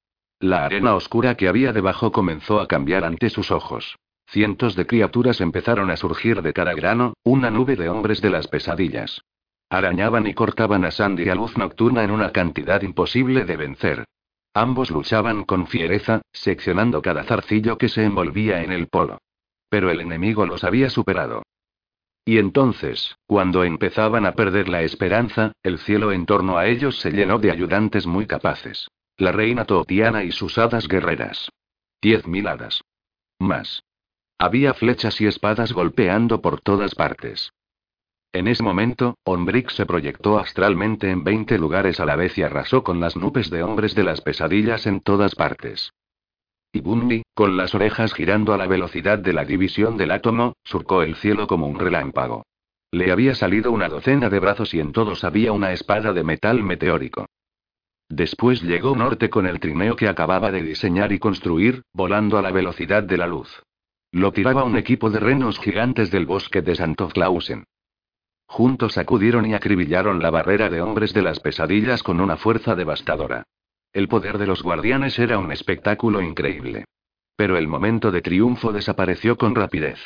La 0.46 0.64
arena 0.64 0.94
oscura 0.94 1.34
que 1.34 1.48
había 1.48 1.74
debajo 1.74 2.12
comenzó 2.12 2.60
a 2.60 2.68
cambiar 2.68 3.04
ante 3.04 3.32
sus 3.32 3.50
ojos. 3.50 3.98
Cientos 4.28 4.76
de 4.76 4.86
criaturas 4.86 5.42
empezaron 5.42 5.90
a 5.90 5.98
surgir 5.98 6.44
de 6.44 6.54
cada 6.54 6.76
grano, 6.76 7.16
una 7.24 7.50
nube 7.50 7.76
de 7.76 7.90
hombres 7.90 8.22
de 8.22 8.30
las 8.30 8.48
pesadillas. 8.48 9.24
Arañaban 9.72 10.28
y 10.28 10.36
cortaban 10.36 10.86
a 10.86 10.92
Sandy 10.92 11.30
a 11.30 11.34
luz 11.34 11.58
nocturna 11.58 12.04
en 12.04 12.12
una 12.12 12.32
cantidad 12.32 12.84
imposible 12.84 13.44
de 13.44 13.58
vencer. 13.58 14.06
Ambos 14.54 14.92
luchaban 14.92 15.46
con 15.46 15.66
fiereza, 15.66 16.22
seccionando 16.32 17.02
cada 17.02 17.24
zarcillo 17.24 17.80
que 17.80 17.90
se 17.90 18.04
envolvía 18.04 18.62
en 18.62 18.72
el 18.72 18.86
polo. 18.86 19.18
Pero 19.68 19.90
el 19.90 20.00
enemigo 20.00 20.46
los 20.46 20.64
había 20.64 20.92
superado. 20.92 21.42
Y 22.24 22.38
entonces, 22.38 23.18
cuando 23.26 23.64
empezaban 23.64 24.28
a 24.28 24.34
perder 24.34 24.70
la 24.70 24.84
esperanza, 24.84 25.54
el 25.64 25.80
cielo 25.80 26.12
en 26.12 26.28
torno 26.28 26.60
a 26.60 26.68
ellos 26.68 27.00
se 27.00 27.10
llenó 27.10 27.40
de 27.40 27.50
ayudantes 27.50 28.06
muy 28.06 28.28
capaces. 28.28 28.90
La 29.18 29.32
reina 29.32 29.64
Tootiana 29.64 30.26
y 30.26 30.34
sus 30.34 30.58
hadas 30.58 30.90
guerreras. 30.90 31.50
Diez 32.02 32.28
mil 32.28 32.48
hadas. 32.48 32.82
Más. 33.40 33.82
Había 34.38 34.74
flechas 34.74 35.22
y 35.22 35.26
espadas 35.26 35.72
golpeando 35.72 36.42
por 36.42 36.60
todas 36.60 36.96
partes. 36.96 37.54
En 38.34 38.50
ese 38.50 38.62
momento, 38.62 39.16
Ombrick 39.24 39.70
se 39.70 39.86
proyectó 39.86 40.38
astralmente 40.38 41.10
en 41.10 41.24
20 41.24 41.58
lugares 41.58 42.02
a 42.02 42.06
la 42.06 42.18
vez 42.18 42.38
y 42.38 42.44
arrasó 42.44 42.84
con 42.84 43.00
las 43.00 43.16
nubes 43.16 43.50
de 43.50 43.64
hombres 43.64 43.96
de 43.96 44.04
las 44.04 44.20
pesadillas 44.20 44.86
en 44.86 45.00
todas 45.00 45.34
partes. 45.34 45.94
Y 46.74 46.82
Bundy, 46.82 47.24
con 47.34 47.56
las 47.56 47.74
orejas 47.74 48.14
girando 48.14 48.54
a 48.54 48.58
la 48.58 48.68
velocidad 48.68 49.18
de 49.18 49.32
la 49.32 49.46
división 49.46 49.96
del 49.96 50.12
átomo, 50.12 50.58
surcó 50.66 51.04
el 51.04 51.16
cielo 51.16 51.48
como 51.48 51.68
un 51.68 51.80
relámpago. 51.80 52.46
Le 52.92 53.14
había 53.14 53.34
salido 53.34 53.72
una 53.72 53.88
docena 53.88 54.30
de 54.30 54.40
brazos 54.40 54.74
y 54.74 54.82
en 54.82 54.92
todos 54.92 55.24
había 55.24 55.54
una 55.54 55.72
espada 55.72 56.12
de 56.12 56.26
metal 56.26 56.62
meteórico. 56.62 57.28
Después 58.16 58.64
llegó 58.64 58.96
Norte 58.96 59.30
con 59.30 59.46
el 59.46 59.60
trineo 59.60 59.98
que 59.98 60.08
acababa 60.08 60.50
de 60.50 60.62
diseñar 60.62 61.12
y 61.12 61.20
construir, 61.20 61.84
volando 61.92 62.38
a 62.38 62.42
la 62.42 62.50
velocidad 62.50 63.04
de 63.04 63.18
la 63.18 63.28
luz. 63.28 63.62
Lo 64.14 64.32
tiraba 64.32 64.64
un 64.64 64.78
equipo 64.78 65.10
de 65.10 65.20
renos 65.20 65.60
gigantes 65.60 66.12
del 66.12 66.26
bosque 66.26 66.62
de 66.62 66.76
Santo 66.76 67.10
Clausen. 67.10 67.66
Juntos 68.48 68.94
sacudieron 68.94 69.46
y 69.46 69.54
acribillaron 69.54 70.24
la 70.24 70.30
barrera 70.30 70.70
de 70.70 70.82
hombres 70.82 71.14
de 71.14 71.24
las 71.24 71.42
pesadillas 71.42 72.04
con 72.04 72.22
una 72.22 72.38
fuerza 72.38 72.74
devastadora. 72.74 73.44
El 73.92 74.08
poder 74.08 74.38
de 74.38 74.48
los 74.48 74.64
guardianes 74.64 75.20
era 75.20 75.38
un 75.38 75.52
espectáculo 75.52 76.22
increíble. 76.22 76.86
Pero 77.36 77.58
el 77.58 77.68
momento 77.68 78.12
de 78.12 78.22
triunfo 78.22 78.72
desapareció 78.72 79.36
con 79.36 79.56
rapidez. 79.56 80.00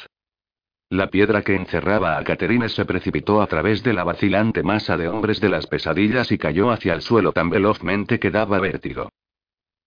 La 0.91 1.12
piedra 1.12 1.43
que 1.43 1.56
encerraba 1.56 2.17
a 2.17 2.23
Caterine 2.23 2.67
se 2.67 2.84
precipitó 2.84 3.43
a 3.43 3.47
través 3.47 3.84
de 3.84 3.93
la 3.93 4.04
vacilante 4.04 4.63
masa 4.63 4.97
de 4.97 5.08
hombres 5.08 5.39
de 5.39 5.47
las 5.47 5.67
pesadillas 5.67 6.32
y 6.32 6.39
cayó 6.39 6.71
hacia 6.71 6.95
el 6.95 7.04
suelo 7.04 7.32
tan 7.32 7.52
velozmente 7.52 8.19
que 8.19 8.32
daba 8.32 8.60
vértigo. 8.60 9.10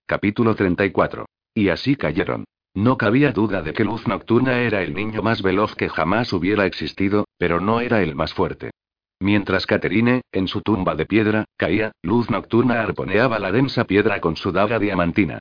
Capítulo 0.06 0.54
34. 0.54 1.26
Y 1.54 1.70
así 1.70 1.96
cayeron. 1.96 2.44
No 2.74 2.96
cabía 2.96 3.32
duda 3.32 3.62
de 3.62 3.72
que 3.72 3.84
Luz 3.84 4.06
Nocturna 4.06 4.60
era 4.60 4.80
el 4.82 4.94
niño 4.94 5.22
más 5.22 5.42
veloz 5.42 5.74
que 5.74 5.88
jamás 5.88 6.32
hubiera 6.32 6.66
existido, 6.66 7.26
pero 7.36 7.60
no 7.60 7.80
era 7.80 8.00
el 8.00 8.14
más 8.14 8.32
fuerte. 8.32 8.70
Mientras 9.18 9.66
Caterine, 9.66 10.22
en 10.30 10.46
su 10.46 10.62
tumba 10.62 10.94
de 10.94 11.06
piedra, 11.06 11.46
caía, 11.56 11.90
Luz 12.02 12.30
Nocturna 12.30 12.80
arponeaba 12.80 13.40
la 13.40 13.50
densa 13.50 13.84
piedra 13.84 14.20
con 14.20 14.36
su 14.36 14.52
daga 14.52 14.78
diamantina. 14.78 15.40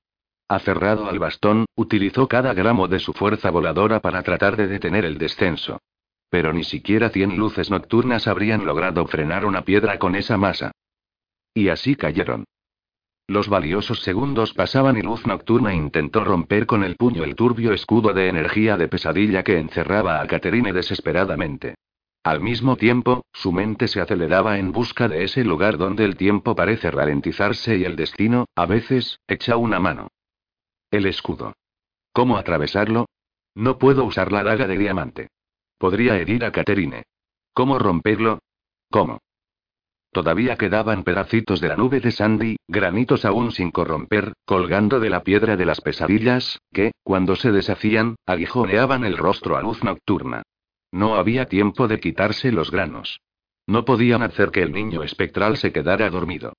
Aferrado 0.52 1.08
al 1.08 1.18
bastón, 1.18 1.64
utilizó 1.76 2.28
cada 2.28 2.52
gramo 2.52 2.86
de 2.86 2.98
su 2.98 3.14
fuerza 3.14 3.50
voladora 3.50 4.00
para 4.00 4.22
tratar 4.22 4.54
de 4.54 4.68
detener 4.68 5.06
el 5.06 5.16
descenso. 5.16 5.80
Pero 6.28 6.52
ni 6.52 6.62
siquiera 6.62 7.08
cien 7.08 7.38
luces 7.38 7.70
nocturnas 7.70 8.28
habrían 8.28 8.66
logrado 8.66 9.06
frenar 9.06 9.46
una 9.46 9.62
piedra 9.62 9.98
con 9.98 10.14
esa 10.14 10.36
masa. 10.36 10.70
Y 11.54 11.70
así 11.70 11.96
cayeron. 11.96 12.44
Los 13.26 13.48
valiosos 13.48 14.00
segundos 14.02 14.52
pasaban 14.52 14.98
y 14.98 15.00
Luz 15.00 15.26
Nocturna 15.26 15.72
intentó 15.72 16.22
romper 16.22 16.66
con 16.66 16.84
el 16.84 16.96
puño 16.96 17.24
el 17.24 17.34
turbio 17.34 17.72
escudo 17.72 18.12
de 18.12 18.28
energía 18.28 18.76
de 18.76 18.88
pesadilla 18.88 19.42
que 19.42 19.58
encerraba 19.58 20.20
a 20.20 20.26
Caterine 20.26 20.74
desesperadamente. 20.74 21.76
Al 22.24 22.42
mismo 22.42 22.76
tiempo, 22.76 23.24
su 23.32 23.52
mente 23.52 23.88
se 23.88 24.02
aceleraba 24.02 24.58
en 24.58 24.70
busca 24.70 25.08
de 25.08 25.24
ese 25.24 25.44
lugar 25.44 25.78
donde 25.78 26.04
el 26.04 26.16
tiempo 26.16 26.54
parece 26.54 26.90
ralentizarse 26.90 27.78
y 27.78 27.84
el 27.84 27.96
destino, 27.96 28.44
a 28.54 28.66
veces, 28.66 29.18
echa 29.26 29.56
una 29.56 29.80
mano. 29.80 30.08
El 30.92 31.06
escudo. 31.06 31.54
¿Cómo 32.12 32.36
atravesarlo? 32.36 33.06
No 33.54 33.78
puedo 33.78 34.04
usar 34.04 34.30
la 34.30 34.44
daga 34.44 34.66
de 34.66 34.76
diamante. 34.76 35.28
Podría 35.78 36.18
herir 36.18 36.44
a 36.44 36.52
Caterine. 36.52 37.04
¿Cómo 37.54 37.78
romperlo? 37.78 38.40
¿Cómo? 38.90 39.18
Todavía 40.10 40.56
quedaban 40.56 41.02
pedacitos 41.02 41.62
de 41.62 41.68
la 41.68 41.76
nube 41.76 42.00
de 42.00 42.10
Sandy, 42.10 42.56
granitos 42.68 43.24
aún 43.24 43.52
sin 43.52 43.70
corromper, 43.70 44.34
colgando 44.44 45.00
de 45.00 45.08
la 45.08 45.22
piedra 45.22 45.56
de 45.56 45.64
las 45.64 45.80
pesadillas, 45.80 46.60
que, 46.70 46.92
cuando 47.02 47.36
se 47.36 47.52
deshacían, 47.52 48.16
aguijoneaban 48.26 49.04
el 49.06 49.16
rostro 49.16 49.56
a 49.56 49.62
luz 49.62 49.82
nocturna. 49.82 50.42
No 50.90 51.14
había 51.14 51.46
tiempo 51.46 51.88
de 51.88 52.00
quitarse 52.00 52.52
los 52.52 52.70
granos. 52.70 53.22
No 53.66 53.86
podían 53.86 54.22
hacer 54.22 54.50
que 54.50 54.60
el 54.60 54.72
niño 54.72 55.02
espectral 55.02 55.56
se 55.56 55.72
quedara 55.72 56.10
dormido. 56.10 56.52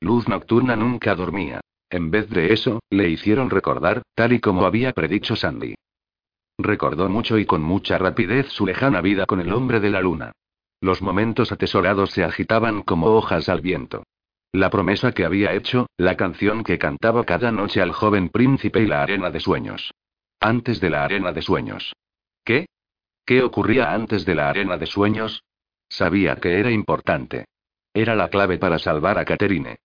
Luz 0.00 0.26
nocturna 0.26 0.74
nunca 0.74 1.14
dormía. 1.14 1.60
En 1.90 2.10
vez 2.10 2.28
de 2.28 2.52
eso, 2.52 2.80
le 2.90 3.08
hicieron 3.08 3.50
recordar, 3.50 4.02
tal 4.14 4.32
y 4.32 4.40
como 4.40 4.66
había 4.66 4.92
predicho 4.92 5.36
Sandy. 5.36 5.74
Recordó 6.58 7.08
mucho 7.08 7.38
y 7.38 7.46
con 7.46 7.62
mucha 7.62 7.98
rapidez 7.98 8.48
su 8.48 8.66
lejana 8.66 9.00
vida 9.00 9.26
con 9.26 9.40
el 9.40 9.52
hombre 9.52 9.80
de 9.80 9.90
la 9.90 10.00
luna. 10.00 10.32
Los 10.80 11.02
momentos 11.02 11.52
atesorados 11.52 12.10
se 12.10 12.24
agitaban 12.24 12.82
como 12.82 13.06
hojas 13.06 13.48
al 13.48 13.60
viento. 13.60 14.04
La 14.52 14.70
promesa 14.70 15.12
que 15.12 15.24
había 15.24 15.52
hecho, 15.52 15.86
la 15.96 16.16
canción 16.16 16.64
que 16.64 16.78
cantaba 16.78 17.24
cada 17.24 17.52
noche 17.52 17.80
al 17.80 17.92
joven 17.92 18.28
príncipe 18.28 18.80
y 18.80 18.86
la 18.86 19.02
arena 19.02 19.30
de 19.30 19.40
sueños. 19.40 19.92
Antes 20.40 20.80
de 20.80 20.90
la 20.90 21.04
arena 21.04 21.32
de 21.32 21.42
sueños. 21.42 21.92
¿Qué? 22.44 22.66
¿Qué 23.24 23.42
ocurría 23.42 23.92
antes 23.92 24.24
de 24.24 24.34
la 24.34 24.48
arena 24.48 24.78
de 24.78 24.86
sueños? 24.86 25.42
Sabía 25.88 26.36
que 26.36 26.58
era 26.58 26.70
importante. 26.70 27.46
Era 27.92 28.14
la 28.14 28.28
clave 28.28 28.58
para 28.58 28.78
salvar 28.78 29.18
a 29.18 29.24
Caterine. 29.24 29.78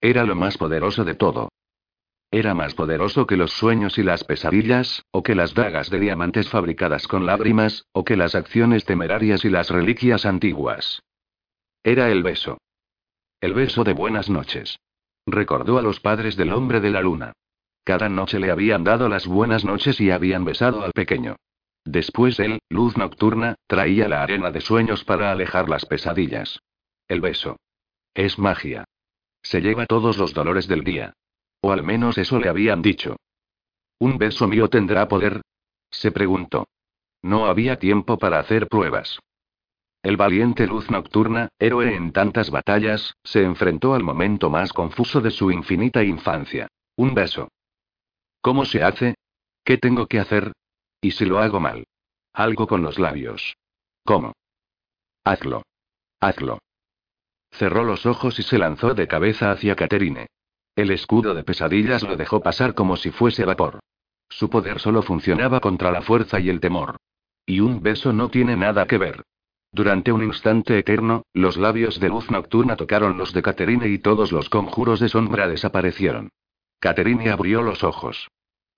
Era 0.00 0.24
lo 0.24 0.34
más 0.34 0.56
poderoso 0.56 1.04
de 1.04 1.14
todo. 1.14 1.50
Era 2.30 2.54
más 2.54 2.74
poderoso 2.74 3.26
que 3.26 3.36
los 3.36 3.52
sueños 3.52 3.98
y 3.98 4.02
las 4.02 4.24
pesadillas, 4.24 5.04
o 5.10 5.22
que 5.22 5.34
las 5.34 5.52
dagas 5.54 5.90
de 5.90 5.98
diamantes 5.98 6.48
fabricadas 6.48 7.08
con 7.08 7.26
lágrimas, 7.26 7.86
o 7.92 8.04
que 8.04 8.16
las 8.16 8.34
acciones 8.34 8.84
temerarias 8.84 9.44
y 9.44 9.50
las 9.50 9.68
reliquias 9.68 10.24
antiguas. 10.24 11.02
Era 11.82 12.10
el 12.10 12.22
beso. 12.22 12.58
El 13.40 13.54
beso 13.54 13.84
de 13.84 13.94
buenas 13.94 14.30
noches. 14.30 14.78
Recordó 15.26 15.78
a 15.78 15.82
los 15.82 15.98
padres 15.98 16.36
del 16.36 16.52
hombre 16.52 16.80
de 16.80 16.90
la 16.90 17.00
luna. 17.00 17.32
Cada 17.84 18.08
noche 18.08 18.38
le 18.38 18.50
habían 18.50 18.84
dado 18.84 19.08
las 19.08 19.26
buenas 19.26 19.64
noches 19.64 20.00
y 20.00 20.10
habían 20.10 20.44
besado 20.44 20.82
al 20.82 20.92
pequeño. 20.92 21.36
Después 21.84 22.38
él, 22.38 22.60
luz 22.68 22.96
nocturna, 22.96 23.56
traía 23.66 24.08
la 24.08 24.22
arena 24.22 24.50
de 24.50 24.60
sueños 24.60 25.04
para 25.04 25.32
alejar 25.32 25.68
las 25.68 25.86
pesadillas. 25.86 26.60
El 27.08 27.20
beso. 27.20 27.56
Es 28.14 28.38
magia. 28.38 28.84
Se 29.42 29.60
lleva 29.60 29.86
todos 29.86 30.18
los 30.18 30.34
dolores 30.34 30.68
del 30.68 30.84
día. 30.84 31.14
O 31.60 31.72
al 31.72 31.82
menos 31.82 32.18
eso 32.18 32.38
le 32.38 32.48
habían 32.48 32.82
dicho. 32.82 33.16
¿Un 33.98 34.18
beso 34.18 34.48
mío 34.48 34.68
tendrá 34.68 35.08
poder? 35.08 35.42
Se 35.90 36.10
preguntó. 36.10 36.66
No 37.22 37.46
había 37.46 37.78
tiempo 37.78 38.18
para 38.18 38.38
hacer 38.38 38.68
pruebas. 38.68 39.18
El 40.02 40.16
valiente 40.16 40.66
luz 40.66 40.90
nocturna, 40.90 41.50
héroe 41.58 41.94
en 41.94 42.12
tantas 42.12 42.50
batallas, 42.50 43.14
se 43.22 43.42
enfrentó 43.42 43.94
al 43.94 44.02
momento 44.02 44.48
más 44.48 44.72
confuso 44.72 45.20
de 45.20 45.30
su 45.30 45.50
infinita 45.50 46.02
infancia. 46.02 46.68
Un 46.96 47.14
beso. 47.14 47.48
¿Cómo 48.40 48.64
se 48.64 48.82
hace? 48.82 49.14
¿Qué 49.62 49.76
tengo 49.76 50.06
que 50.06 50.18
hacer? 50.18 50.52
¿Y 51.02 51.10
si 51.10 51.26
lo 51.26 51.38
hago 51.38 51.60
mal? 51.60 51.84
Algo 52.32 52.66
con 52.66 52.82
los 52.82 52.98
labios. 52.98 53.56
¿Cómo? 54.04 54.32
Hazlo. 55.24 55.62
Hazlo. 56.20 56.58
Cerró 57.50 57.84
los 57.84 58.06
ojos 58.06 58.38
y 58.38 58.42
se 58.42 58.58
lanzó 58.58 58.94
de 58.94 59.08
cabeza 59.08 59.50
hacia 59.50 59.76
Caterine. 59.76 60.26
El 60.76 60.90
escudo 60.90 61.34
de 61.34 61.44
pesadillas 61.44 62.02
lo 62.02 62.16
dejó 62.16 62.40
pasar 62.40 62.74
como 62.74 62.96
si 62.96 63.10
fuese 63.10 63.44
vapor. 63.44 63.80
Su 64.28 64.48
poder 64.48 64.78
solo 64.78 65.02
funcionaba 65.02 65.60
contra 65.60 65.90
la 65.90 66.02
fuerza 66.02 66.40
y 66.40 66.48
el 66.48 66.60
temor. 66.60 66.96
Y 67.44 67.60
un 67.60 67.82
beso 67.82 68.12
no 68.12 68.28
tiene 68.30 68.56
nada 68.56 68.86
que 68.86 68.96
ver. 68.96 69.22
Durante 69.72 70.10
un 70.12 70.24
instante 70.24 70.78
eterno, 70.78 71.22
los 71.32 71.56
labios 71.56 72.00
de 72.00 72.08
luz 72.08 72.30
nocturna 72.30 72.76
tocaron 72.76 73.18
los 73.18 73.32
de 73.32 73.42
Caterine 73.42 73.88
y 73.88 73.98
todos 73.98 74.32
los 74.32 74.48
conjuros 74.48 75.00
de 75.00 75.08
sombra 75.08 75.48
desaparecieron. 75.48 76.30
Caterine 76.80 77.30
abrió 77.30 77.62
los 77.62 77.84
ojos. 77.84 78.28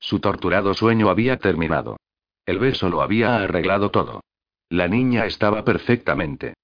Su 0.00 0.20
torturado 0.20 0.74
sueño 0.74 1.08
había 1.08 1.38
terminado. 1.38 1.96
El 2.44 2.58
beso 2.58 2.88
lo 2.88 3.02
había 3.02 3.36
arreglado 3.36 3.90
todo. 3.90 4.22
La 4.68 4.88
niña 4.88 5.26
estaba 5.26 5.64
perfectamente. 5.64 6.54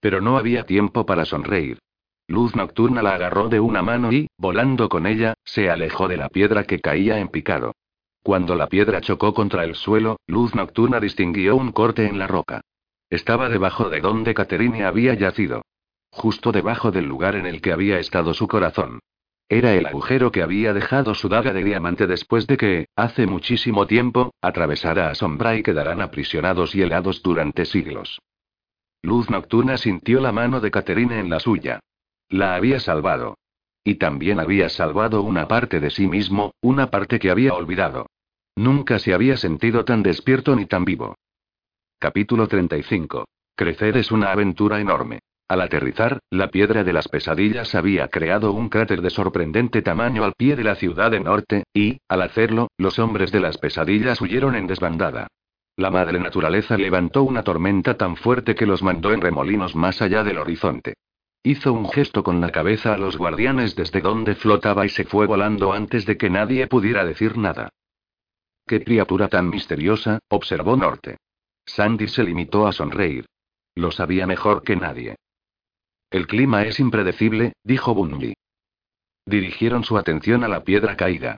Pero 0.00 0.20
no 0.20 0.38
había 0.38 0.64
tiempo 0.64 1.06
para 1.06 1.24
sonreír. 1.24 1.78
Luz 2.28 2.54
nocturna 2.54 3.02
la 3.02 3.14
agarró 3.14 3.48
de 3.48 3.58
una 3.58 3.82
mano 3.82 4.12
y, 4.12 4.28
volando 4.36 4.88
con 4.88 5.06
ella, 5.06 5.34
se 5.44 5.70
alejó 5.70 6.08
de 6.08 6.18
la 6.18 6.28
piedra 6.28 6.64
que 6.64 6.80
caía 6.80 7.18
en 7.18 7.28
picado. 7.28 7.72
Cuando 8.22 8.54
la 8.54 8.66
piedra 8.66 9.00
chocó 9.00 9.32
contra 9.32 9.64
el 9.64 9.74
suelo, 9.74 10.18
Luz 10.26 10.54
nocturna 10.54 11.00
distinguió 11.00 11.56
un 11.56 11.72
corte 11.72 12.06
en 12.06 12.18
la 12.18 12.26
roca. 12.26 12.60
Estaba 13.08 13.48
debajo 13.48 13.88
de 13.88 14.00
donde 14.00 14.34
Caterine 14.34 14.84
había 14.84 15.14
yacido. 15.14 15.62
Justo 16.10 16.52
debajo 16.52 16.90
del 16.90 17.06
lugar 17.06 17.36
en 17.36 17.46
el 17.46 17.62
que 17.62 17.72
había 17.72 17.98
estado 17.98 18.34
su 18.34 18.46
corazón. 18.46 19.00
Era 19.48 19.74
el 19.74 19.86
agujero 19.86 20.30
que 20.30 20.42
había 20.42 20.74
dejado 20.74 21.14
su 21.14 21.30
daga 21.30 21.54
de 21.54 21.64
diamante 21.64 22.06
después 22.06 22.46
de 22.46 22.58
que, 22.58 22.88
hace 22.96 23.26
muchísimo 23.26 23.86
tiempo, 23.86 24.34
atravesara 24.42 25.08
a 25.08 25.14
Sombra 25.14 25.56
y 25.56 25.62
quedaran 25.62 26.02
aprisionados 26.02 26.74
y 26.74 26.82
helados 26.82 27.22
durante 27.22 27.64
siglos. 27.64 28.20
Luz 29.02 29.30
nocturna 29.30 29.76
sintió 29.76 30.20
la 30.20 30.32
mano 30.32 30.60
de 30.60 30.70
Caterine 30.70 31.20
en 31.20 31.30
la 31.30 31.40
suya. 31.40 31.80
La 32.28 32.54
había 32.54 32.80
salvado. 32.80 33.38
Y 33.84 33.94
también 33.94 34.40
había 34.40 34.68
salvado 34.68 35.22
una 35.22 35.48
parte 35.48 35.80
de 35.80 35.90
sí 35.90 36.06
mismo, 36.06 36.52
una 36.60 36.90
parte 36.90 37.18
que 37.18 37.30
había 37.30 37.54
olvidado. 37.54 38.06
Nunca 38.56 38.98
se 38.98 39.14
había 39.14 39.36
sentido 39.36 39.84
tan 39.84 40.02
despierto 40.02 40.56
ni 40.56 40.66
tan 40.66 40.84
vivo. 40.84 41.14
Capítulo 41.98 42.48
35. 42.48 43.24
Crecer 43.54 43.96
es 43.96 44.10
una 44.10 44.32
aventura 44.32 44.80
enorme. 44.80 45.20
Al 45.48 45.62
aterrizar, 45.62 46.18
la 46.30 46.48
piedra 46.48 46.84
de 46.84 46.92
las 46.92 47.08
pesadillas 47.08 47.74
había 47.74 48.08
creado 48.08 48.52
un 48.52 48.68
cráter 48.68 49.00
de 49.00 49.10
sorprendente 49.10 49.80
tamaño 49.80 50.24
al 50.24 50.34
pie 50.36 50.56
de 50.56 50.64
la 50.64 50.74
ciudad 50.74 51.10
de 51.10 51.20
norte, 51.20 51.64
y, 51.72 51.98
al 52.08 52.22
hacerlo, 52.22 52.68
los 52.76 52.98
hombres 52.98 53.32
de 53.32 53.40
las 53.40 53.56
pesadillas 53.56 54.20
huyeron 54.20 54.56
en 54.56 54.66
desbandada. 54.66 55.28
La 55.78 55.92
madre 55.92 56.18
naturaleza 56.18 56.76
levantó 56.76 57.22
una 57.22 57.44
tormenta 57.44 57.96
tan 57.96 58.16
fuerte 58.16 58.56
que 58.56 58.66
los 58.66 58.82
mandó 58.82 59.12
en 59.12 59.20
remolinos 59.20 59.76
más 59.76 60.02
allá 60.02 60.24
del 60.24 60.38
horizonte. 60.38 60.94
Hizo 61.44 61.72
un 61.72 61.88
gesto 61.88 62.24
con 62.24 62.40
la 62.40 62.50
cabeza 62.50 62.94
a 62.94 62.98
los 62.98 63.16
guardianes 63.16 63.76
desde 63.76 64.00
donde 64.00 64.34
flotaba 64.34 64.84
y 64.86 64.88
se 64.88 65.04
fue 65.04 65.28
volando 65.28 65.72
antes 65.72 66.04
de 66.04 66.16
que 66.16 66.30
nadie 66.30 66.66
pudiera 66.66 67.04
decir 67.04 67.38
nada. 67.38 67.68
¡Qué 68.66 68.82
criatura 68.82 69.28
tan 69.28 69.50
misteriosa! 69.50 70.18
observó 70.28 70.76
Norte. 70.76 71.18
Sandy 71.64 72.08
se 72.08 72.24
limitó 72.24 72.66
a 72.66 72.72
sonreír. 72.72 73.26
Lo 73.76 73.92
sabía 73.92 74.26
mejor 74.26 74.64
que 74.64 74.74
nadie. 74.74 75.14
El 76.10 76.26
clima 76.26 76.64
es 76.64 76.80
impredecible, 76.80 77.52
dijo 77.62 77.94
Bundy. 77.94 78.34
Dirigieron 79.24 79.84
su 79.84 79.96
atención 79.96 80.42
a 80.42 80.48
la 80.48 80.64
piedra 80.64 80.96
caída. 80.96 81.36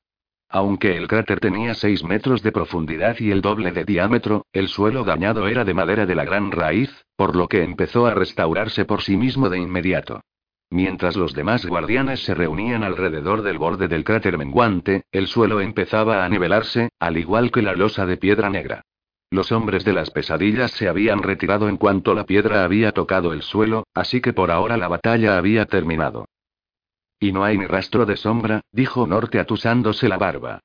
Aunque 0.53 0.97
el 0.97 1.07
cráter 1.07 1.39
tenía 1.39 1.73
6 1.73 2.03
metros 2.03 2.43
de 2.43 2.51
profundidad 2.51 3.15
y 3.19 3.31
el 3.31 3.41
doble 3.41 3.71
de 3.71 3.85
diámetro, 3.85 4.45
el 4.51 4.67
suelo 4.67 5.05
dañado 5.05 5.47
era 5.47 5.63
de 5.63 5.73
madera 5.73 6.05
de 6.05 6.13
la 6.13 6.25
gran 6.25 6.51
raíz, 6.51 7.05
por 7.15 7.37
lo 7.37 7.47
que 7.47 7.63
empezó 7.63 8.05
a 8.05 8.13
restaurarse 8.13 8.83
por 8.83 9.01
sí 9.01 9.15
mismo 9.15 9.49
de 9.49 9.59
inmediato. 9.59 10.21
Mientras 10.69 11.15
los 11.15 11.33
demás 11.33 11.65
guardianes 11.65 12.23
se 12.25 12.33
reunían 12.33 12.83
alrededor 12.83 13.43
del 13.43 13.57
borde 13.57 13.87
del 13.87 14.03
cráter 14.03 14.37
menguante, 14.37 15.03
el 15.13 15.27
suelo 15.27 15.61
empezaba 15.61 16.25
a 16.25 16.29
nivelarse, 16.29 16.89
al 16.99 17.17
igual 17.17 17.51
que 17.51 17.61
la 17.61 17.73
losa 17.73 18.05
de 18.05 18.17
piedra 18.17 18.49
negra. 18.49 18.81
Los 19.29 19.53
hombres 19.53 19.85
de 19.85 19.93
las 19.93 20.11
pesadillas 20.11 20.71
se 20.71 20.89
habían 20.89 21.23
retirado 21.23 21.69
en 21.69 21.77
cuanto 21.77 22.13
la 22.13 22.25
piedra 22.25 22.65
había 22.65 22.91
tocado 22.91 23.31
el 23.31 23.41
suelo, 23.41 23.85
así 23.93 24.19
que 24.19 24.33
por 24.33 24.51
ahora 24.51 24.75
la 24.75 24.89
batalla 24.89 25.37
había 25.37 25.65
terminado. 25.65 26.25
Y 27.21 27.31
no 27.31 27.43
hay 27.43 27.55
ni 27.55 27.67
rastro 27.67 28.07
de 28.07 28.17
sombra, 28.17 28.61
dijo 28.71 29.05
Norte 29.05 29.39
atusándose 29.39 30.09
la 30.09 30.17
barba. 30.17 30.59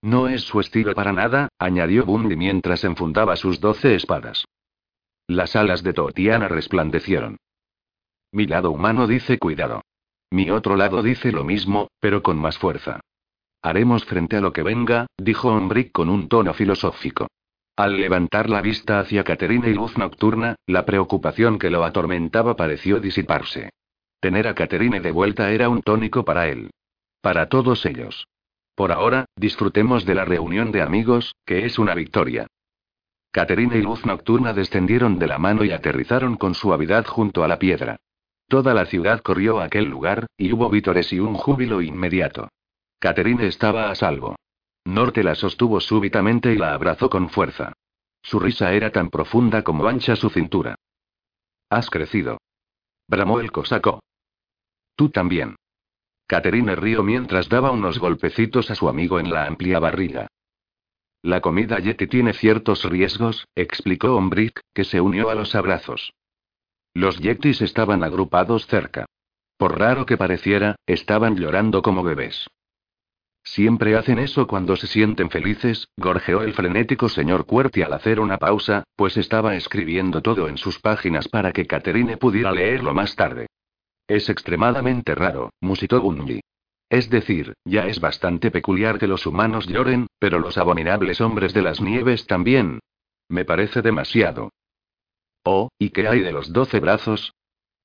No 0.00 0.26
es 0.26 0.40
su 0.40 0.60
estilo 0.60 0.94
para 0.94 1.12
nada, 1.12 1.50
añadió 1.58 2.06
Bundy 2.06 2.36
mientras 2.36 2.84
enfundaba 2.84 3.36
sus 3.36 3.60
doce 3.60 3.94
espadas. 3.94 4.46
Las 5.26 5.56
alas 5.56 5.82
de 5.82 5.92
Totiana 5.92 6.48
resplandecieron. 6.48 7.36
Mi 8.32 8.46
lado 8.46 8.70
humano 8.70 9.06
dice 9.06 9.38
cuidado. 9.38 9.82
Mi 10.30 10.50
otro 10.50 10.74
lado 10.74 11.02
dice 11.02 11.32
lo 11.32 11.44
mismo, 11.44 11.88
pero 12.00 12.22
con 12.22 12.38
más 12.38 12.56
fuerza. 12.56 13.00
Haremos 13.60 14.06
frente 14.06 14.36
a 14.36 14.40
lo 14.40 14.54
que 14.54 14.62
venga, 14.62 15.06
dijo 15.18 15.48
Ombrick 15.48 15.92
con 15.92 16.08
un 16.08 16.28
tono 16.28 16.54
filosófico. 16.54 17.26
Al 17.76 18.00
levantar 18.00 18.48
la 18.48 18.62
vista 18.62 19.00
hacia 19.00 19.22
Caterina 19.22 19.68
y 19.68 19.74
luz 19.74 19.98
nocturna, 19.98 20.56
la 20.66 20.86
preocupación 20.86 21.58
que 21.58 21.68
lo 21.68 21.84
atormentaba 21.84 22.56
pareció 22.56 23.00
disiparse. 23.00 23.70
Tener 24.20 24.48
a 24.48 24.54
Caterine 24.54 25.00
de 25.00 25.12
vuelta 25.12 25.52
era 25.52 25.68
un 25.68 25.82
tónico 25.82 26.24
para 26.24 26.48
él. 26.48 26.70
Para 27.20 27.48
todos 27.48 27.86
ellos. 27.86 28.26
Por 28.74 28.92
ahora, 28.92 29.26
disfrutemos 29.36 30.04
de 30.04 30.14
la 30.14 30.24
reunión 30.24 30.72
de 30.72 30.82
amigos, 30.82 31.34
que 31.44 31.66
es 31.66 31.78
una 31.78 31.94
victoria. 31.94 32.46
Caterina 33.30 33.76
y 33.76 33.82
Luz 33.82 34.04
Nocturna 34.06 34.52
descendieron 34.52 35.18
de 35.18 35.26
la 35.26 35.38
mano 35.38 35.64
y 35.64 35.70
aterrizaron 35.70 36.36
con 36.36 36.54
suavidad 36.54 37.04
junto 37.06 37.44
a 37.44 37.48
la 37.48 37.58
piedra. 37.58 37.96
Toda 38.48 38.74
la 38.74 38.86
ciudad 38.86 39.20
corrió 39.20 39.60
a 39.60 39.64
aquel 39.64 39.84
lugar, 39.84 40.26
y 40.36 40.52
hubo 40.52 40.70
vítores 40.70 41.12
y 41.12 41.20
un 41.20 41.34
júbilo 41.34 41.82
inmediato. 41.82 42.48
Caterine 42.98 43.46
estaba 43.46 43.90
a 43.90 43.94
salvo. 43.94 44.36
Norte 44.84 45.22
la 45.22 45.34
sostuvo 45.34 45.80
súbitamente 45.80 46.52
y 46.52 46.56
la 46.56 46.72
abrazó 46.72 47.10
con 47.10 47.28
fuerza. 47.28 47.72
Su 48.22 48.40
risa 48.40 48.72
era 48.72 48.90
tan 48.90 49.10
profunda 49.10 49.62
como 49.62 49.86
ancha 49.86 50.16
su 50.16 50.30
cintura. 50.30 50.74
Has 51.70 51.90
crecido. 51.90 52.38
Bramó 53.06 53.40
el 53.40 53.52
cosaco. 53.52 54.00
Tú 54.98 55.10
también. 55.10 55.54
Caterine 56.26 56.74
rió 56.74 57.04
mientras 57.04 57.48
daba 57.48 57.70
unos 57.70 58.00
golpecitos 58.00 58.68
a 58.72 58.74
su 58.74 58.88
amigo 58.88 59.20
en 59.20 59.30
la 59.30 59.46
amplia 59.46 59.78
barriga. 59.78 60.26
La 61.22 61.40
comida 61.40 61.78
Yeti 61.78 62.08
tiene 62.08 62.32
ciertos 62.32 62.82
riesgos, 62.82 63.46
explicó 63.54 64.16
Ombrick, 64.16 64.60
que 64.74 64.82
se 64.82 65.00
unió 65.00 65.30
a 65.30 65.36
los 65.36 65.54
abrazos. 65.54 66.14
Los 66.94 67.20
Yetis 67.20 67.62
estaban 67.62 68.02
agrupados 68.02 68.66
cerca. 68.66 69.06
Por 69.56 69.78
raro 69.78 70.04
que 70.04 70.16
pareciera, 70.16 70.74
estaban 70.84 71.36
llorando 71.36 71.80
como 71.80 72.02
bebés. 72.02 72.48
Siempre 73.44 73.94
hacen 73.94 74.18
eso 74.18 74.48
cuando 74.48 74.74
se 74.74 74.88
sienten 74.88 75.30
felices, 75.30 75.86
gorjeó 75.96 76.42
el 76.42 76.54
frenético 76.54 77.08
señor 77.08 77.46
Cuerti 77.46 77.82
al 77.82 77.92
hacer 77.92 78.18
una 78.18 78.38
pausa, 78.38 78.82
pues 78.96 79.16
estaba 79.16 79.54
escribiendo 79.54 80.22
todo 80.22 80.48
en 80.48 80.58
sus 80.58 80.80
páginas 80.80 81.28
para 81.28 81.52
que 81.52 81.68
Caterine 81.68 82.16
pudiera 82.16 82.50
leerlo 82.50 82.94
más 82.94 83.14
tarde. 83.14 83.46
Es 84.08 84.30
extremadamente 84.30 85.14
raro, 85.14 85.50
musitó 85.60 86.00
Bundy. 86.00 86.40
Es 86.88 87.10
decir, 87.10 87.52
ya 87.64 87.86
es 87.86 88.00
bastante 88.00 88.50
peculiar 88.50 88.98
que 88.98 89.06
los 89.06 89.26
humanos 89.26 89.66
lloren, 89.66 90.06
pero 90.18 90.38
los 90.38 90.56
abominables 90.56 91.20
hombres 91.20 91.52
de 91.52 91.60
las 91.60 91.82
nieves 91.82 92.26
también. 92.26 92.80
Me 93.28 93.44
parece 93.44 93.82
demasiado. 93.82 94.50
Oh, 95.44 95.68
¿y 95.78 95.90
qué 95.90 96.08
hay 96.08 96.20
de 96.20 96.32
los 96.32 96.52
doce 96.52 96.80
brazos? 96.80 97.34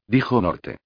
dijo 0.07 0.41
Norte. 0.41 0.77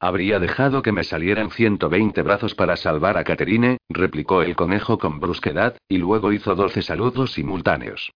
Habría 0.00 0.40
dejado 0.40 0.82
que 0.82 0.90
me 0.90 1.04
salieran 1.04 1.52
120 1.52 2.22
brazos 2.22 2.56
para 2.56 2.76
salvar 2.76 3.16
a 3.16 3.22
Caterine, 3.22 3.78
replicó 3.88 4.42
el 4.42 4.56
conejo 4.56 4.98
con 4.98 5.20
brusquedad, 5.20 5.78
y 5.86 5.98
luego 5.98 6.32
hizo 6.32 6.56
doce 6.56 6.82
saludos 6.82 7.32
simultáneos. 7.34 8.10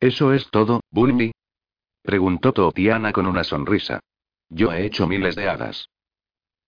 ¿Eso 0.00 0.32
es 0.32 0.48
todo, 0.50 0.80
Bunny? 0.90 1.32
preguntó 2.02 2.54
Totiana 2.54 3.12
con 3.12 3.26
una 3.26 3.44
sonrisa. 3.44 4.00
Yo 4.48 4.72
he 4.72 4.84
hecho 4.84 5.06
miles 5.06 5.36
de 5.36 5.48
hadas. 5.48 5.88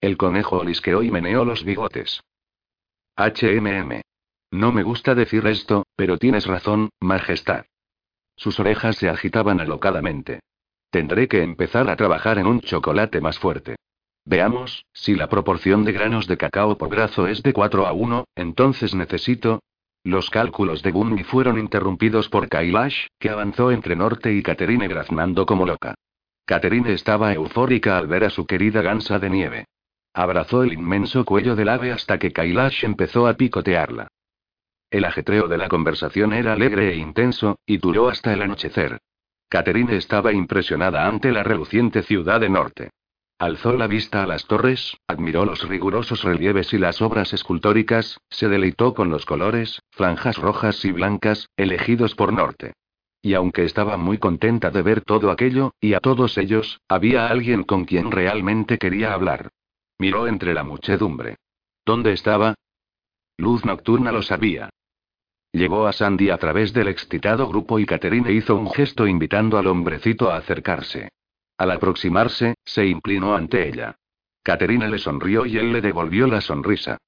El 0.00 0.16
conejo 0.16 0.58
olisqueó 0.58 1.02
y 1.02 1.10
meneó 1.10 1.44
los 1.44 1.64
bigotes. 1.64 2.20
HMM. 3.16 4.00
No 4.50 4.72
me 4.72 4.82
gusta 4.82 5.14
decir 5.14 5.46
esto, 5.46 5.84
pero 5.96 6.18
tienes 6.18 6.46
razón, 6.46 6.90
Majestad. 7.00 7.66
Sus 8.36 8.60
orejas 8.60 8.96
se 8.96 9.08
agitaban 9.08 9.60
alocadamente. 9.60 10.40
Tendré 10.90 11.28
que 11.28 11.42
empezar 11.42 11.90
a 11.90 11.96
trabajar 11.96 12.38
en 12.38 12.46
un 12.46 12.60
chocolate 12.60 13.20
más 13.20 13.38
fuerte. 13.38 13.76
Veamos, 14.24 14.84
si 14.92 15.14
la 15.14 15.28
proporción 15.28 15.84
de 15.84 15.92
granos 15.92 16.26
de 16.26 16.36
cacao 16.36 16.78
por 16.78 16.88
brazo 16.88 17.26
es 17.26 17.42
de 17.42 17.52
4 17.52 17.86
a 17.86 17.92
1, 17.92 18.24
entonces 18.36 18.94
necesito... 18.94 19.60
Los 20.04 20.30
cálculos 20.30 20.82
de 20.82 20.92
Bunny 20.92 21.24
fueron 21.24 21.58
interrumpidos 21.58 22.28
por 22.28 22.48
Kailash, 22.48 23.08
que 23.18 23.30
avanzó 23.30 23.72
entre 23.72 23.96
Norte 23.96 24.32
y 24.32 24.42
Caterine 24.42 24.86
graznando 24.86 25.44
como 25.44 25.66
loca. 25.66 25.94
Caterine 26.48 26.94
estaba 26.94 27.34
eufórica 27.34 27.98
al 27.98 28.06
ver 28.06 28.24
a 28.24 28.30
su 28.30 28.46
querida 28.46 28.80
gansa 28.80 29.18
de 29.18 29.28
nieve. 29.28 29.66
Abrazó 30.14 30.62
el 30.62 30.72
inmenso 30.72 31.26
cuello 31.26 31.54
del 31.54 31.68
ave 31.68 31.92
hasta 31.92 32.18
que 32.18 32.32
Kailash 32.32 32.86
empezó 32.86 33.26
a 33.26 33.34
picotearla. 33.34 34.08
El 34.90 35.04
ajetreo 35.04 35.46
de 35.46 35.58
la 35.58 35.68
conversación 35.68 36.32
era 36.32 36.54
alegre 36.54 36.90
e 36.90 36.96
intenso, 36.96 37.58
y 37.66 37.76
duró 37.76 38.08
hasta 38.08 38.32
el 38.32 38.40
anochecer. 38.40 38.98
Caterine 39.50 39.94
estaba 39.96 40.32
impresionada 40.32 41.06
ante 41.06 41.32
la 41.32 41.42
reluciente 41.42 42.02
ciudad 42.02 42.40
de 42.40 42.48
Norte. 42.48 42.90
Alzó 43.38 43.74
la 43.74 43.86
vista 43.86 44.22
a 44.22 44.26
las 44.26 44.46
torres, 44.46 44.96
admiró 45.06 45.44
los 45.44 45.68
rigurosos 45.68 46.24
relieves 46.24 46.72
y 46.72 46.78
las 46.78 47.02
obras 47.02 47.34
escultóricas, 47.34 48.22
se 48.30 48.48
deleitó 48.48 48.94
con 48.94 49.10
los 49.10 49.26
colores, 49.26 49.82
franjas 49.90 50.38
rojas 50.38 50.82
y 50.86 50.92
blancas, 50.92 51.50
elegidos 51.58 52.14
por 52.14 52.32
Norte. 52.32 52.72
Y 53.20 53.34
aunque 53.34 53.64
estaba 53.64 53.96
muy 53.96 54.18
contenta 54.18 54.70
de 54.70 54.82
ver 54.82 55.02
todo 55.02 55.30
aquello, 55.30 55.74
y 55.80 55.94
a 55.94 56.00
todos 56.00 56.38
ellos, 56.38 56.80
había 56.88 57.28
alguien 57.28 57.64
con 57.64 57.84
quien 57.84 58.10
realmente 58.10 58.78
quería 58.78 59.12
hablar. 59.12 59.50
Miró 59.98 60.26
entre 60.28 60.54
la 60.54 60.62
muchedumbre. 60.62 61.36
¿Dónde 61.84 62.12
estaba? 62.12 62.54
Luz 63.36 63.64
nocturna 63.64 64.12
lo 64.12 64.22
sabía. 64.22 64.70
Llegó 65.52 65.86
a 65.86 65.92
Sandy 65.92 66.30
a 66.30 66.38
través 66.38 66.72
del 66.72 66.88
excitado 66.88 67.48
grupo 67.48 67.78
y 67.78 67.86
Catherine 67.86 68.32
hizo 68.32 68.54
un 68.54 68.70
gesto 68.70 69.06
invitando 69.06 69.58
al 69.58 69.66
hombrecito 69.66 70.30
a 70.30 70.36
acercarse. 70.36 71.08
Al 71.56 71.70
aproximarse, 71.70 72.54
se 72.64 72.86
inclinó 72.86 73.34
ante 73.34 73.68
ella. 73.68 73.96
Caterina 74.42 74.86
le 74.88 74.98
sonrió 74.98 75.46
y 75.46 75.58
él 75.58 75.72
le 75.72 75.80
devolvió 75.80 76.26
la 76.26 76.40
sonrisa. 76.40 76.98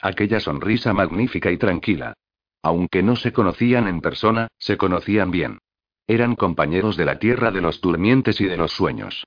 Aquella 0.00 0.40
sonrisa 0.40 0.92
magnífica 0.92 1.50
y 1.50 1.58
tranquila. 1.58 2.14
Aunque 2.62 3.02
no 3.02 3.16
se 3.16 3.32
conocían 3.32 3.88
en 3.88 4.00
persona, 4.00 4.48
se 4.58 4.76
conocían 4.76 5.30
bien. 5.30 5.58
Eran 6.06 6.34
compañeros 6.36 6.96
de 6.96 7.04
la 7.04 7.18
tierra 7.18 7.50
de 7.50 7.60
los 7.60 7.80
durmientes 7.80 8.40
y 8.40 8.44
de 8.44 8.56
los 8.56 8.72
sueños. 8.72 9.24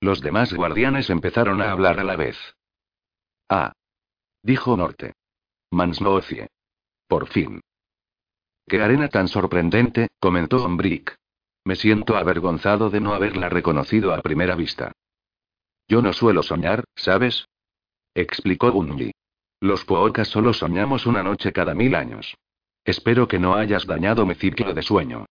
Los 0.00 0.20
demás 0.20 0.52
guardianes 0.52 1.10
empezaron 1.10 1.62
a 1.62 1.70
hablar 1.70 1.98
a 1.98 2.04
la 2.04 2.16
vez. 2.16 2.36
Ah. 3.48 3.72
Dijo 4.42 4.76
Norte. 4.76 5.14
Mansnoocie. 5.70 6.48
Por 7.08 7.26
fin. 7.28 7.60
Qué 8.66 8.80
arena 8.80 9.08
tan 9.08 9.28
sorprendente, 9.28 10.08
comentó 10.20 10.64
Ombrick. 10.64 11.16
Me 11.64 11.76
siento 11.76 12.16
avergonzado 12.16 12.90
de 12.90 13.00
no 13.00 13.14
haberla 13.14 13.48
reconocido 13.48 14.12
a 14.12 14.20
primera 14.20 14.54
vista. 14.54 14.92
Yo 15.88 16.02
no 16.02 16.12
suelo 16.12 16.42
soñar, 16.42 16.84
¿sabes? 16.94 17.46
explicó 18.14 18.70
Bunji. 18.72 19.12
Los 19.64 19.86
Pookas 19.86 20.28
solo 20.28 20.52
soñamos 20.52 21.06
una 21.06 21.22
noche 21.22 21.50
cada 21.50 21.74
mil 21.74 21.94
años. 21.94 22.36
Espero 22.84 23.26
que 23.26 23.38
no 23.38 23.54
hayas 23.54 23.86
dañado 23.86 24.26
mi 24.26 24.34
ciclo 24.34 24.74
de 24.74 24.82
sueño. 24.82 25.24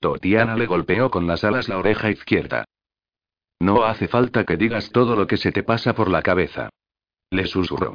Totiana 0.00 0.56
le 0.56 0.66
golpeó 0.66 1.08
con 1.08 1.28
las 1.28 1.44
alas 1.44 1.68
la 1.68 1.78
oreja 1.78 2.10
izquierda. 2.10 2.64
No 3.60 3.84
hace 3.84 4.08
falta 4.08 4.42
que 4.44 4.56
digas 4.56 4.90
todo 4.90 5.14
lo 5.14 5.28
que 5.28 5.36
se 5.36 5.52
te 5.52 5.62
pasa 5.62 5.94
por 5.94 6.10
la 6.10 6.20
cabeza. 6.20 6.70
Le 7.30 7.46
susurró. 7.46 7.94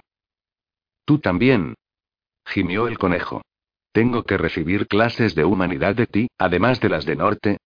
Tú 1.04 1.20
también. 1.20 1.76
Gimió 2.46 2.88
el 2.88 2.98
conejo. 2.98 3.42
Tengo 3.92 4.24
que 4.24 4.38
recibir 4.38 4.88
clases 4.88 5.36
de 5.36 5.44
humanidad 5.44 5.94
de 5.94 6.08
ti, 6.08 6.30
además 6.38 6.80
de 6.80 6.88
las 6.88 7.04
de 7.04 7.18
Norte. 7.18 7.58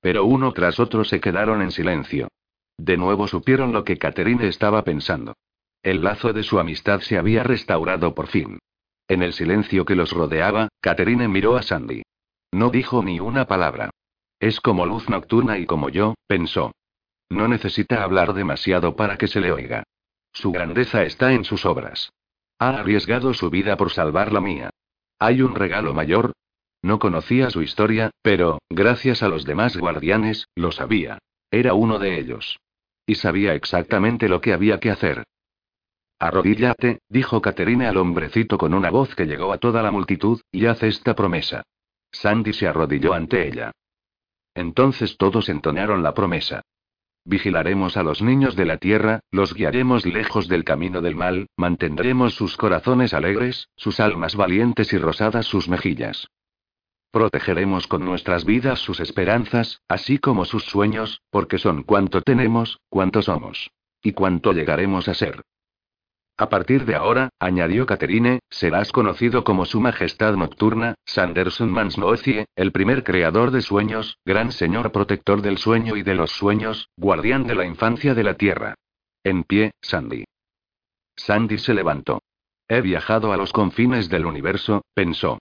Pero 0.00 0.24
uno 0.24 0.52
tras 0.52 0.78
otro 0.78 1.02
se 1.02 1.18
quedaron 1.18 1.62
en 1.62 1.72
silencio. 1.72 2.28
De 2.76 2.96
nuevo 2.96 3.26
supieron 3.26 3.72
lo 3.72 3.82
que 3.82 3.98
Catherine 3.98 4.46
estaba 4.46 4.84
pensando. 4.84 5.34
El 5.82 6.02
lazo 6.02 6.32
de 6.32 6.42
su 6.42 6.58
amistad 6.58 7.00
se 7.00 7.18
había 7.18 7.42
restaurado 7.42 8.14
por 8.14 8.26
fin. 8.26 8.58
En 9.08 9.22
el 9.22 9.32
silencio 9.32 9.84
que 9.84 9.94
los 9.94 10.12
rodeaba, 10.12 10.68
Catherine 10.80 11.28
miró 11.28 11.56
a 11.56 11.62
Sandy. 11.62 12.02
No 12.52 12.70
dijo 12.70 13.02
ni 13.02 13.20
una 13.20 13.46
palabra. 13.46 13.90
Es 14.40 14.60
como 14.60 14.86
luz 14.86 15.08
nocturna 15.08 15.58
y 15.58 15.66
como 15.66 15.88
yo, 15.88 16.14
pensó. 16.26 16.72
No 17.30 17.48
necesita 17.48 18.02
hablar 18.02 18.32
demasiado 18.34 18.96
para 18.96 19.16
que 19.16 19.28
se 19.28 19.40
le 19.40 19.52
oiga. 19.52 19.84
Su 20.32 20.52
grandeza 20.52 21.02
está 21.02 21.32
en 21.32 21.44
sus 21.44 21.66
obras. 21.66 22.10
Ha 22.58 22.70
arriesgado 22.70 23.34
su 23.34 23.50
vida 23.50 23.76
por 23.76 23.90
salvar 23.90 24.32
la 24.32 24.40
mía. 24.40 24.70
¿Hay 25.18 25.42
un 25.42 25.54
regalo 25.54 25.94
mayor? 25.94 26.32
No 26.82 26.98
conocía 26.98 27.50
su 27.50 27.62
historia, 27.62 28.10
pero, 28.22 28.58
gracias 28.70 29.22
a 29.22 29.28
los 29.28 29.44
demás 29.44 29.76
guardianes, 29.76 30.46
lo 30.54 30.70
sabía. 30.70 31.18
Era 31.50 31.74
uno 31.74 31.98
de 31.98 32.18
ellos. 32.18 32.60
Y 33.06 33.16
sabía 33.16 33.54
exactamente 33.54 34.28
lo 34.28 34.40
que 34.40 34.52
había 34.52 34.78
que 34.78 34.90
hacer. 34.90 35.24
Arrodíllate, 36.18 37.00
dijo 37.08 37.40
Caterina 37.40 37.88
al 37.88 37.96
hombrecito 37.96 38.58
con 38.58 38.74
una 38.74 38.90
voz 38.90 39.14
que 39.14 39.26
llegó 39.26 39.52
a 39.52 39.58
toda 39.58 39.82
la 39.82 39.92
multitud, 39.92 40.40
y 40.50 40.66
haz 40.66 40.82
esta 40.82 41.14
promesa. 41.14 41.62
Sandy 42.10 42.52
se 42.52 42.66
arrodilló 42.66 43.14
ante 43.14 43.46
ella. 43.46 43.72
Entonces 44.54 45.16
todos 45.16 45.48
entonaron 45.48 46.02
la 46.02 46.14
promesa. 46.14 46.62
Vigilaremos 47.24 47.96
a 47.96 48.02
los 48.02 48.22
niños 48.22 48.56
de 48.56 48.64
la 48.64 48.78
tierra, 48.78 49.20
los 49.30 49.54
guiaremos 49.54 50.06
lejos 50.06 50.48
del 50.48 50.64
camino 50.64 51.02
del 51.02 51.14
mal, 51.14 51.46
mantendremos 51.56 52.34
sus 52.34 52.56
corazones 52.56 53.14
alegres, 53.14 53.68
sus 53.76 54.00
almas 54.00 54.34
valientes 54.34 54.92
y 54.92 54.98
rosadas 54.98 55.46
sus 55.46 55.68
mejillas. 55.68 56.26
Protegeremos 57.10 57.86
con 57.86 58.04
nuestras 58.04 58.44
vidas 58.44 58.80
sus 58.80 59.00
esperanzas, 59.00 59.82
así 59.88 60.18
como 60.18 60.44
sus 60.44 60.64
sueños, 60.64 61.22
porque 61.30 61.58
son 61.58 61.82
cuanto 61.82 62.22
tenemos, 62.22 62.80
cuanto 62.88 63.22
somos. 63.22 63.70
Y 64.02 64.12
cuanto 64.12 64.52
llegaremos 64.52 65.08
a 65.08 65.14
ser. 65.14 65.42
A 66.40 66.48
partir 66.48 66.84
de 66.84 66.94
ahora, 66.94 67.30
añadió 67.40 67.84
Caterine, 67.84 68.38
serás 68.48 68.92
conocido 68.92 69.42
como 69.42 69.64
Su 69.64 69.80
Majestad 69.80 70.36
Nocturna, 70.36 70.94
Sanderson 71.04 71.68
Mansnoecie, 71.68 72.46
el 72.54 72.70
primer 72.70 73.02
creador 73.02 73.50
de 73.50 73.60
sueños, 73.60 74.18
gran 74.24 74.52
señor 74.52 74.92
protector 74.92 75.42
del 75.42 75.58
sueño 75.58 75.96
y 75.96 76.04
de 76.04 76.14
los 76.14 76.30
sueños, 76.30 76.90
guardián 76.96 77.48
de 77.48 77.56
la 77.56 77.64
infancia 77.64 78.14
de 78.14 78.22
la 78.22 78.34
Tierra. 78.34 78.76
En 79.24 79.42
pie, 79.42 79.72
Sandy. 79.82 80.26
Sandy 81.16 81.58
se 81.58 81.74
levantó. 81.74 82.22
He 82.68 82.82
viajado 82.82 83.32
a 83.32 83.36
los 83.36 83.52
confines 83.52 84.08
del 84.08 84.24
universo, 84.24 84.82
pensó. 84.94 85.40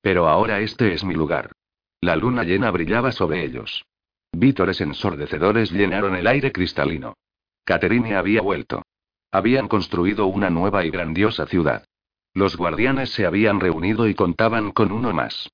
Pero 0.00 0.26
ahora 0.26 0.58
este 0.58 0.92
es 0.92 1.04
mi 1.04 1.14
lugar. 1.14 1.52
La 2.00 2.16
luna 2.16 2.42
llena 2.42 2.72
brillaba 2.72 3.12
sobre 3.12 3.44
ellos. 3.44 3.84
Vítores 4.32 4.80
ensordecedores 4.80 5.70
llenaron 5.70 6.16
el 6.16 6.26
aire 6.26 6.50
cristalino. 6.50 7.14
Caterine 7.64 8.16
había 8.16 8.42
vuelto. 8.42 8.82
Habían 9.32 9.66
construido 9.66 10.26
una 10.26 10.50
nueva 10.50 10.84
y 10.84 10.90
grandiosa 10.90 11.46
ciudad. 11.46 11.86
Los 12.34 12.56
guardianes 12.56 13.10
se 13.10 13.24
habían 13.24 13.60
reunido 13.60 14.06
y 14.06 14.14
contaban 14.14 14.72
con 14.72 14.92
uno 14.92 15.12
más. 15.14 15.48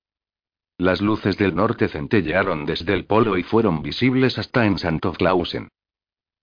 Las 0.79 1.01
luces 1.01 1.38
del 1.38 1.55
norte 1.55 1.88
centellearon 1.88 2.67
desde 2.67 2.93
el 2.93 3.05
polo 3.07 3.38
y 3.38 3.45
fueron 3.45 3.83
visibles 3.83 4.37
hasta 4.38 4.67
en 4.67 4.79
Santo 4.79 5.12
Clausen. 5.12 5.69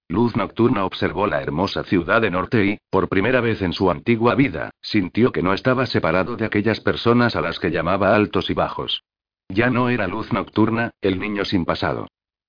Luz 0.08 0.36
Nocturna 0.38 0.86
observó 0.86 1.28
la 1.28 1.42
hermosa 1.42 1.84
ciudad 1.84 2.22
de 2.22 2.32
norte 2.32 2.66
y, 2.66 2.78
por 2.90 3.10
primera 3.10 3.42
vez 3.42 3.62
en 3.62 3.74
su 3.74 3.92
antigua 3.92 4.36
vida, 4.36 4.72
sintió 4.82 5.32
que 5.32 5.42
no 5.42 5.54
estaba 5.54 5.86
separado 5.88 6.38
de 6.38 6.46
aquellas 6.46 6.80
personas 6.80 7.36
a 7.36 7.42
las 7.42 7.60
que 7.60 7.72
llamaba 7.72 8.16
altos 8.16 8.50
y 8.50 8.54
bajos. 8.54 9.04
Ya 9.50 9.70
no 9.70 9.90
era 9.90 10.08
Luz 10.08 10.32
Nocturna, 10.32 10.92
el 11.02 11.20
niño 11.20 11.44
sin 11.44 11.66
pasado. 11.66 12.08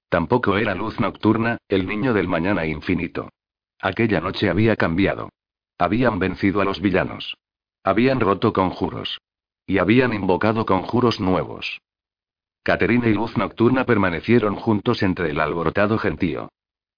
Tampoco 0.08 0.56
era 0.58 0.74
Luz 0.74 1.00
Nocturna, 1.00 1.58
el 1.68 1.86
niño 1.86 2.14
del 2.14 2.28
mañana 2.28 2.66
infinito. 2.66 3.30
Aquella 3.80 4.20
noche 4.20 4.48
había 4.48 4.76
cambiado. 4.76 5.30
Habían 5.78 6.18
vencido 6.18 6.60
a 6.60 6.64
los 6.64 6.80
villanos. 6.80 7.36
Habían 7.82 8.20
roto 8.20 8.52
conjuros. 8.52 9.20
Y 9.66 9.78
habían 9.78 10.12
invocado 10.12 10.64
conjuros 10.64 11.20
nuevos. 11.20 11.80
Caterina 12.62 13.08
y 13.08 13.14
Luz 13.14 13.36
Nocturna 13.36 13.84
permanecieron 13.84 14.56
juntos 14.56 15.02
entre 15.02 15.30
el 15.30 15.40
alborotado 15.40 15.98
gentío. 15.98 16.48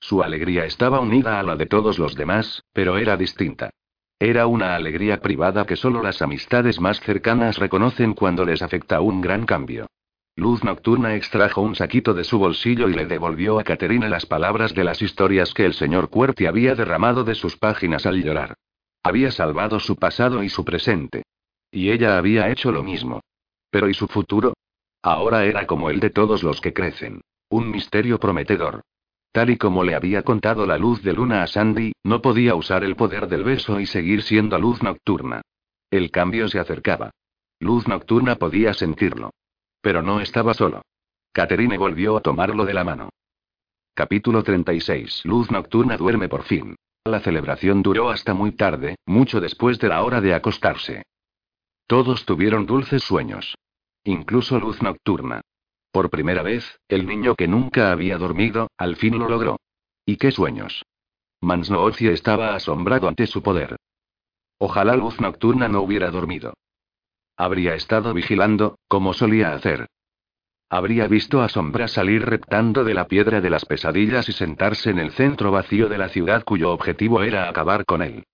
Su 0.00 0.22
alegría 0.22 0.64
estaba 0.64 1.00
unida 1.00 1.40
a 1.40 1.42
la 1.42 1.56
de 1.56 1.66
todos 1.66 1.98
los 1.98 2.14
demás, 2.14 2.62
pero 2.72 2.98
era 2.98 3.16
distinta. 3.16 3.70
Era 4.18 4.46
una 4.46 4.74
alegría 4.74 5.20
privada 5.20 5.66
que 5.66 5.76
solo 5.76 6.02
las 6.02 6.22
amistades 6.22 6.80
más 6.80 7.00
cercanas 7.00 7.58
reconocen 7.58 8.14
cuando 8.14 8.44
les 8.44 8.62
afecta 8.62 9.00
un 9.00 9.20
gran 9.20 9.44
cambio. 9.44 9.86
Luz 10.38 10.62
Nocturna 10.62 11.16
extrajo 11.16 11.62
un 11.62 11.74
saquito 11.74 12.14
de 12.14 12.22
su 12.22 12.38
bolsillo 12.38 12.88
y 12.88 12.94
le 12.94 13.06
devolvió 13.06 13.58
a 13.58 13.64
Caterina 13.64 14.08
las 14.08 14.24
palabras 14.24 14.72
de 14.72 14.84
las 14.84 15.02
historias 15.02 15.52
que 15.52 15.64
el 15.66 15.74
señor 15.74 16.10
Cuerti 16.10 16.46
había 16.46 16.76
derramado 16.76 17.24
de 17.24 17.34
sus 17.34 17.56
páginas 17.56 18.06
al 18.06 18.22
llorar. 18.22 18.54
Había 19.02 19.32
salvado 19.32 19.80
su 19.80 19.96
pasado 19.96 20.44
y 20.44 20.48
su 20.48 20.64
presente. 20.64 21.24
Y 21.72 21.90
ella 21.90 22.16
había 22.18 22.50
hecho 22.50 22.70
lo 22.70 22.84
mismo. 22.84 23.20
Pero 23.72 23.88
¿y 23.88 23.94
su 23.94 24.06
futuro? 24.06 24.54
Ahora 25.02 25.44
era 25.44 25.66
como 25.66 25.90
el 25.90 25.98
de 25.98 26.10
todos 26.10 26.44
los 26.44 26.60
que 26.60 26.72
crecen. 26.72 27.20
Un 27.48 27.68
misterio 27.72 28.20
prometedor. 28.20 28.82
Tal 29.32 29.50
y 29.50 29.56
como 29.56 29.82
le 29.82 29.96
había 29.96 30.22
contado 30.22 30.66
la 30.66 30.78
luz 30.78 31.02
de 31.02 31.14
luna 31.14 31.42
a 31.42 31.48
Sandy, 31.48 31.94
no 32.04 32.22
podía 32.22 32.54
usar 32.54 32.84
el 32.84 32.94
poder 32.94 33.26
del 33.26 33.42
beso 33.42 33.80
y 33.80 33.86
seguir 33.86 34.22
siendo 34.22 34.56
luz 34.60 34.84
nocturna. 34.84 35.42
El 35.90 36.12
cambio 36.12 36.46
se 36.46 36.60
acercaba. 36.60 37.10
Luz 37.58 37.88
nocturna 37.88 38.36
podía 38.36 38.72
sentirlo. 38.72 39.32
Pero 39.80 40.02
no 40.02 40.20
estaba 40.20 40.54
solo. 40.54 40.82
Caterine 41.32 41.78
volvió 41.78 42.16
a 42.16 42.20
tomarlo 42.20 42.64
de 42.64 42.74
la 42.74 42.84
mano. 42.84 43.10
Capítulo 43.94 44.42
36. 44.42 45.22
Luz 45.24 45.50
nocturna 45.50 45.96
duerme 45.96 46.28
por 46.28 46.44
fin. 46.44 46.76
La 47.04 47.20
celebración 47.20 47.82
duró 47.82 48.10
hasta 48.10 48.34
muy 48.34 48.52
tarde, 48.52 48.96
mucho 49.06 49.40
después 49.40 49.78
de 49.78 49.88
la 49.88 50.02
hora 50.04 50.20
de 50.20 50.34
acostarse. 50.34 51.02
Todos 51.86 52.24
tuvieron 52.24 52.66
dulces 52.66 53.02
sueños. 53.02 53.54
Incluso 54.04 54.58
luz 54.58 54.82
nocturna. 54.82 55.40
Por 55.90 56.10
primera 56.10 56.42
vez, 56.42 56.78
el 56.88 57.06
niño 57.06 57.34
que 57.34 57.48
nunca 57.48 57.90
había 57.92 58.18
dormido, 58.18 58.68
al 58.76 58.96
fin 58.96 59.18
lo 59.18 59.28
logró. 59.28 59.58
¿Y 60.04 60.16
qué 60.16 60.30
sueños? 60.30 60.84
Mansnoozi 61.40 62.08
estaba 62.08 62.54
asombrado 62.54 63.08
ante 63.08 63.26
su 63.26 63.42
poder. 63.42 63.76
Ojalá 64.58 64.96
luz 64.96 65.20
nocturna 65.20 65.68
no 65.68 65.80
hubiera 65.80 66.10
dormido. 66.10 66.54
Habría 67.40 67.76
estado 67.76 68.12
vigilando, 68.14 68.80
como 68.88 69.14
solía 69.14 69.52
hacer. 69.52 69.86
Habría 70.68 71.06
visto 71.06 71.40
a 71.40 71.48
Sombra 71.48 71.86
salir 71.86 72.26
reptando 72.26 72.82
de 72.82 72.94
la 72.94 73.06
piedra 73.06 73.40
de 73.40 73.48
las 73.48 73.64
pesadillas 73.64 74.28
y 74.28 74.32
sentarse 74.32 74.90
en 74.90 74.98
el 74.98 75.12
centro 75.12 75.52
vacío 75.52 75.88
de 75.88 75.98
la 75.98 76.08
ciudad 76.08 76.42
cuyo 76.42 76.72
objetivo 76.72 77.22
era 77.22 77.48
acabar 77.48 77.84
con 77.84 78.02
él. 78.02 78.24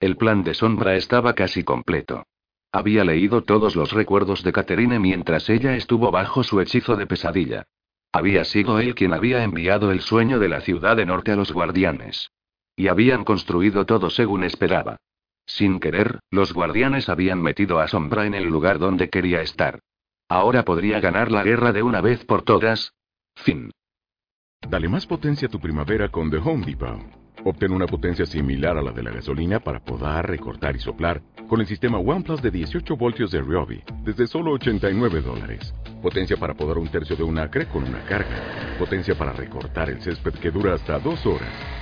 El 0.00 0.16
plan 0.16 0.42
de 0.44 0.54
Sombra 0.54 0.96
estaba 0.96 1.34
casi 1.34 1.62
completo. 1.62 2.24
Había 2.72 3.04
leído 3.04 3.42
todos 3.42 3.76
los 3.76 3.92
recuerdos 3.92 4.42
de 4.42 4.52
Caterine 4.52 4.98
mientras 4.98 5.50
ella 5.50 5.76
estuvo 5.76 6.10
bajo 6.10 6.42
su 6.42 6.62
hechizo 6.62 6.96
de 6.96 7.06
pesadilla. 7.06 7.64
Había 8.12 8.44
sido 8.44 8.78
él 8.80 8.94
quien 8.94 9.12
había 9.12 9.44
enviado 9.44 9.92
el 9.92 10.00
sueño 10.00 10.38
de 10.38 10.48
la 10.48 10.62
ciudad 10.62 10.96
de 10.96 11.04
norte 11.04 11.32
a 11.32 11.36
los 11.36 11.52
guardianes. 11.52 12.30
Y 12.76 12.88
habían 12.88 13.24
construido 13.24 13.84
todo 13.84 14.08
según 14.08 14.42
esperaba. 14.42 14.96
Sin 15.56 15.80
querer, 15.80 16.20
los 16.30 16.54
guardianes 16.54 17.10
habían 17.10 17.42
metido 17.42 17.78
a 17.78 17.86
Sombra 17.86 18.24
en 18.24 18.32
el 18.32 18.44
lugar 18.44 18.78
donde 18.78 19.10
quería 19.10 19.42
estar. 19.42 19.80
Ahora 20.26 20.64
podría 20.64 20.98
ganar 20.98 21.30
la 21.30 21.44
guerra 21.44 21.72
de 21.72 21.82
una 21.82 22.00
vez 22.00 22.24
por 22.24 22.40
todas. 22.40 22.94
Fin. 23.36 23.70
Dale 24.66 24.88
más 24.88 25.06
potencia 25.06 25.48
a 25.48 25.50
tu 25.50 25.60
primavera 25.60 26.08
con 26.08 26.30
The 26.30 26.38
Home 26.38 26.64
Depot. 26.64 27.02
Obtén 27.44 27.70
una 27.70 27.86
potencia 27.86 28.24
similar 28.24 28.78
a 28.78 28.82
la 28.82 28.92
de 28.92 29.02
la 29.02 29.10
gasolina 29.10 29.60
para 29.60 29.80
podar, 29.80 30.26
recortar 30.26 30.74
y 30.74 30.78
soplar 30.78 31.20
con 31.48 31.60
el 31.60 31.66
sistema 31.66 31.98
OnePlus 31.98 32.40
de 32.40 32.50
18 32.50 32.96
voltios 32.96 33.30
de 33.30 33.42
Ryobi 33.42 33.82
desde 34.04 34.26
solo 34.26 34.52
89 34.52 35.20
dólares. 35.20 35.74
Potencia 36.00 36.38
para 36.38 36.54
podar 36.54 36.78
un 36.78 36.88
tercio 36.88 37.14
de 37.14 37.24
un 37.24 37.38
acre 37.38 37.66
con 37.66 37.84
una 37.84 38.02
carga. 38.06 38.78
Potencia 38.78 39.14
para 39.18 39.34
recortar 39.34 39.90
el 39.90 40.00
césped 40.00 40.32
que 40.32 40.50
dura 40.50 40.72
hasta 40.72 40.98
dos 40.98 41.26
horas. 41.26 41.81